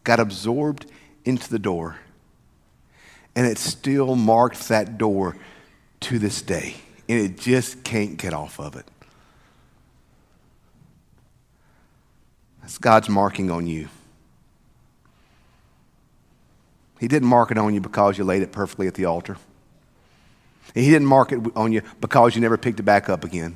got 0.04 0.20
absorbed 0.20 0.86
into 1.26 1.50
the 1.50 1.60
door 1.60 1.98
and 3.36 3.46
it 3.46 3.58
still 3.58 4.16
marks 4.16 4.70
that 4.70 4.98
door 4.98 5.36
to 6.00 6.18
this 6.18 6.42
day. 6.42 6.76
And 7.08 7.20
it 7.20 7.38
just 7.38 7.84
can't 7.84 8.18
get 8.18 8.34
off 8.34 8.60
of 8.60 8.76
it. 8.76 8.86
That's 12.62 12.78
God's 12.78 13.10
marking 13.10 13.52
on 13.52 13.68
you. 13.68 13.90
He 17.00 17.08
didn't 17.08 17.28
mark 17.28 17.52
it 17.52 17.58
on 17.58 17.74
you 17.74 17.82
because 17.82 18.18
you 18.18 18.24
laid 18.24 18.42
it 18.42 18.52
perfectly 18.52 18.88
at 18.88 18.96
the 18.96 19.06
altar. 19.06 19.38
He 20.74 20.90
didn't 20.90 21.08
mark 21.08 21.32
it 21.32 21.40
on 21.56 21.72
you 21.72 21.82
because 22.02 22.36
you 22.36 22.42
never 22.42 22.58
picked 22.58 22.80
it 22.80 22.84
back 22.84 23.10
up 23.10 23.24
again. 23.24 23.56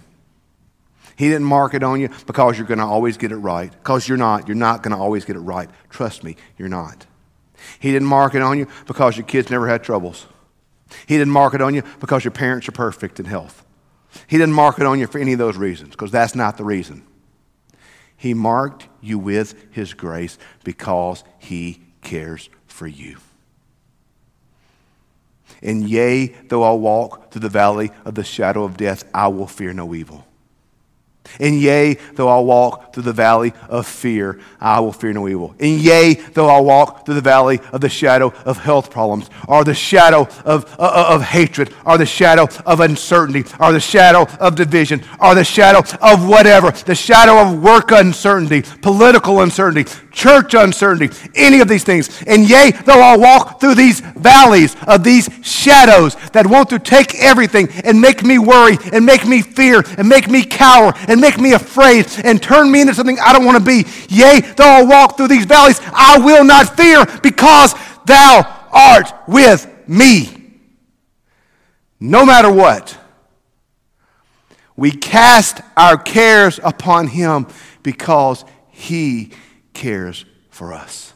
He 1.16 1.28
didn't 1.28 1.48
mark 1.48 1.74
it 1.74 1.84
on 1.84 2.00
you 2.00 2.10
because 2.28 2.58
you're 2.58 2.68
going 2.68 2.78
to 2.78 2.86
always 2.86 3.18
get 3.18 3.34
it 3.34 3.38
right. 3.38 3.72
Because 3.72 4.08
you're 4.08 4.18
not. 4.18 4.48
You're 4.48 4.56
not 4.56 4.84
going 4.84 4.96
to 4.96 5.02
always 5.02 5.26
get 5.26 5.36
it 5.36 5.40
right. 5.40 5.70
Trust 5.90 6.24
me, 6.24 6.38
you're 6.58 6.70
not. 6.70 7.06
He 7.80 7.92
didn't 7.92 8.08
mark 8.08 8.36
it 8.36 8.42
on 8.42 8.58
you 8.58 8.68
because 8.88 9.18
your 9.18 9.26
kids 9.26 9.50
never 9.50 9.68
had 9.68 9.84
troubles. 9.84 10.28
He 11.08 11.18
didn't 11.18 11.34
mark 11.34 11.54
it 11.54 11.62
on 11.62 11.76
you 11.76 11.84
because 12.00 12.24
your 12.24 12.32
parents 12.32 12.70
are 12.70 12.74
perfect 12.74 13.20
in 13.20 13.26
health. 13.26 13.66
He 14.28 14.38
didn't 14.38 14.56
mark 14.56 14.80
it 14.80 14.86
on 14.86 15.00
you 15.00 15.08
for 15.08 15.20
any 15.20 15.34
of 15.34 15.40
those 15.40 15.58
reasons 15.58 15.92
because 15.92 16.12
that's 16.12 16.36
not 16.36 16.58
the 16.58 16.64
reason. 16.64 17.06
He 18.16 18.34
marked 18.34 18.88
you 19.02 19.20
with 19.20 19.56
His 19.72 19.94
grace 19.94 20.38
because 20.64 21.24
He 21.38 21.82
cares 22.02 22.50
for 22.68 22.88
you. 22.88 23.18
And 25.62 25.90
yea, 25.90 26.28
though 26.48 26.64
I 26.64 26.74
walk 26.74 27.32
through 27.32 27.42
the 27.42 27.50
valley 27.50 27.92
of 28.06 28.16
the 28.16 28.24
shadow 28.24 28.64
of 28.64 28.78
death, 28.78 29.04
I 29.14 29.28
will 29.28 29.48
fear 29.48 29.74
no 29.74 29.94
evil. 29.94 30.26
And 31.40 31.60
yea, 31.62 31.96
though 32.16 32.28
I 32.28 32.40
walk 32.40 32.94
through 32.94 33.04
the 33.04 33.14
valley 33.14 33.54
of 33.68 33.86
fear, 33.86 34.40
I 34.60 34.80
will 34.80 34.94
fear 34.94 35.14
no 35.14 35.28
evil. 35.28 35.54
And 35.60 35.80
yea, 35.80 36.16
though 36.16 36.48
I 36.48 36.60
walk 36.60 37.06
through 37.06 37.16
the 37.16 37.22
valley 37.22 37.60
of 37.72 37.82
the 37.82 37.90
shadow 37.90 38.34
of 38.46 38.58
health 38.58 38.90
problems, 38.90 39.30
or 39.48 39.64
the 39.64 39.76
shadow 39.76 40.28
of, 40.44 40.66
uh, 40.80 40.84
uh, 40.84 41.06
of 41.10 41.22
hatred, 41.22 41.74
or 41.86 41.98
the 41.98 42.06
shadow 42.06 42.48
of 42.66 42.80
uncertainty, 42.80 43.46
or 43.60 43.72
the 43.72 43.80
shadow 43.80 44.28
of 44.40 44.56
division, 44.56 45.04
or 45.20 45.36
the 45.36 45.44
shadow 45.44 45.80
of 46.02 46.28
whatever, 46.28 46.72
the 46.72 46.96
shadow 46.96 47.38
of 47.38 47.62
work 47.62 47.92
uncertainty, 47.92 48.64
political 48.82 49.42
uncertainty, 49.42 49.92
church 50.20 50.54
uncertainty, 50.54 51.16
any 51.34 51.62
of 51.62 51.70
these 51.70 51.86
things. 51.86 52.22
And 52.28 52.48
yea, 52.48 52.72
though 52.86 53.02
I 53.02 53.16
walk 53.16 53.62
through 53.62 53.76
these 53.76 54.02
valleys 54.02 54.76
of 54.86 55.02
these 55.02 55.30
shadows 55.42 56.16
that 56.34 56.46
want 56.46 56.70
to 56.72 56.80
take 56.80 57.16
everything 57.16 57.70
and 57.86 58.02
make 58.02 58.22
me 58.22 58.38
worry 58.38 58.78
and 58.92 59.06
make 59.06 59.26
me 59.26 59.42
fear 59.42 59.82
and 59.98 60.10
make 60.10 60.30
me 60.30 60.44
cower 60.44 60.92
and 61.08 61.22
make 61.22 61.40
me 61.40 61.54
afraid 61.54 62.06
and 62.26 62.44
turn 62.44 62.70
me 62.70 62.82
into 62.82 62.94
something 62.94 63.18
I 63.20 63.32
don't 63.32 63.46
want 63.46 63.58
to 63.58 63.64
be. 63.64 63.90
Yea, 64.10 64.42
though 64.58 64.66
I 64.66 64.84
walk 64.84 65.16
through 65.16 65.30
these 65.30 65.46
valleys, 65.46 65.80
I 65.94 66.18
will 66.20 66.44
not 66.44 66.76
fear 66.76 67.06
because 67.24 67.74
thou 68.06 68.68
art 68.74 69.14
with 69.26 69.68
me. 69.88 70.36
No 71.98 72.26
matter 72.26 72.52
what, 72.52 72.98
we 74.76 74.92
cast 74.92 75.62
our 75.78 75.98
cares 75.98 76.60
upon 76.62 77.08
him 77.08 77.48
because 77.84 78.44
he 78.70 79.32
cares 79.80 80.26
for 80.50 80.74
us. 80.74 81.14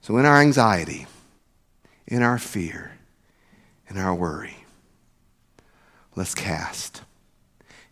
So, 0.00 0.16
in 0.16 0.24
our 0.24 0.40
anxiety, 0.40 1.08
in 2.06 2.22
our 2.22 2.38
fear, 2.38 2.92
in 3.88 3.98
our 3.98 4.14
worry, 4.14 4.64
let's 6.14 6.36
cast 6.36 7.02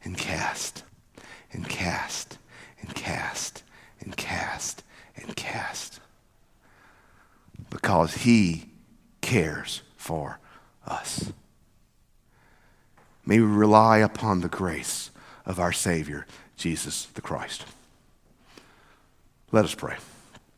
and 0.05 0.17
cast 0.17 0.85
and 1.53 1.69
cast 1.69 2.38
and 2.81 2.95
cast 2.95 3.64
and 4.01 4.17
cast 4.17 4.85
and 5.17 5.35
cast 5.35 5.99
because 7.71 8.19
He 8.19 8.71
cares 9.21 9.83
for 9.97 10.38
us. 10.87 11.33
May 13.27 13.41
we 13.41 13.47
rely 13.47 13.99
upon 13.99 14.43
the 14.43 14.49
grace 14.49 15.11
of 15.45 15.59
our 15.59 15.73
Savior 15.73 16.25
Jesus 16.59 17.07
the 17.14 17.23
Christ. 17.23 17.64
Let 19.51 19.64
us 19.64 19.75
pray. 19.75 19.97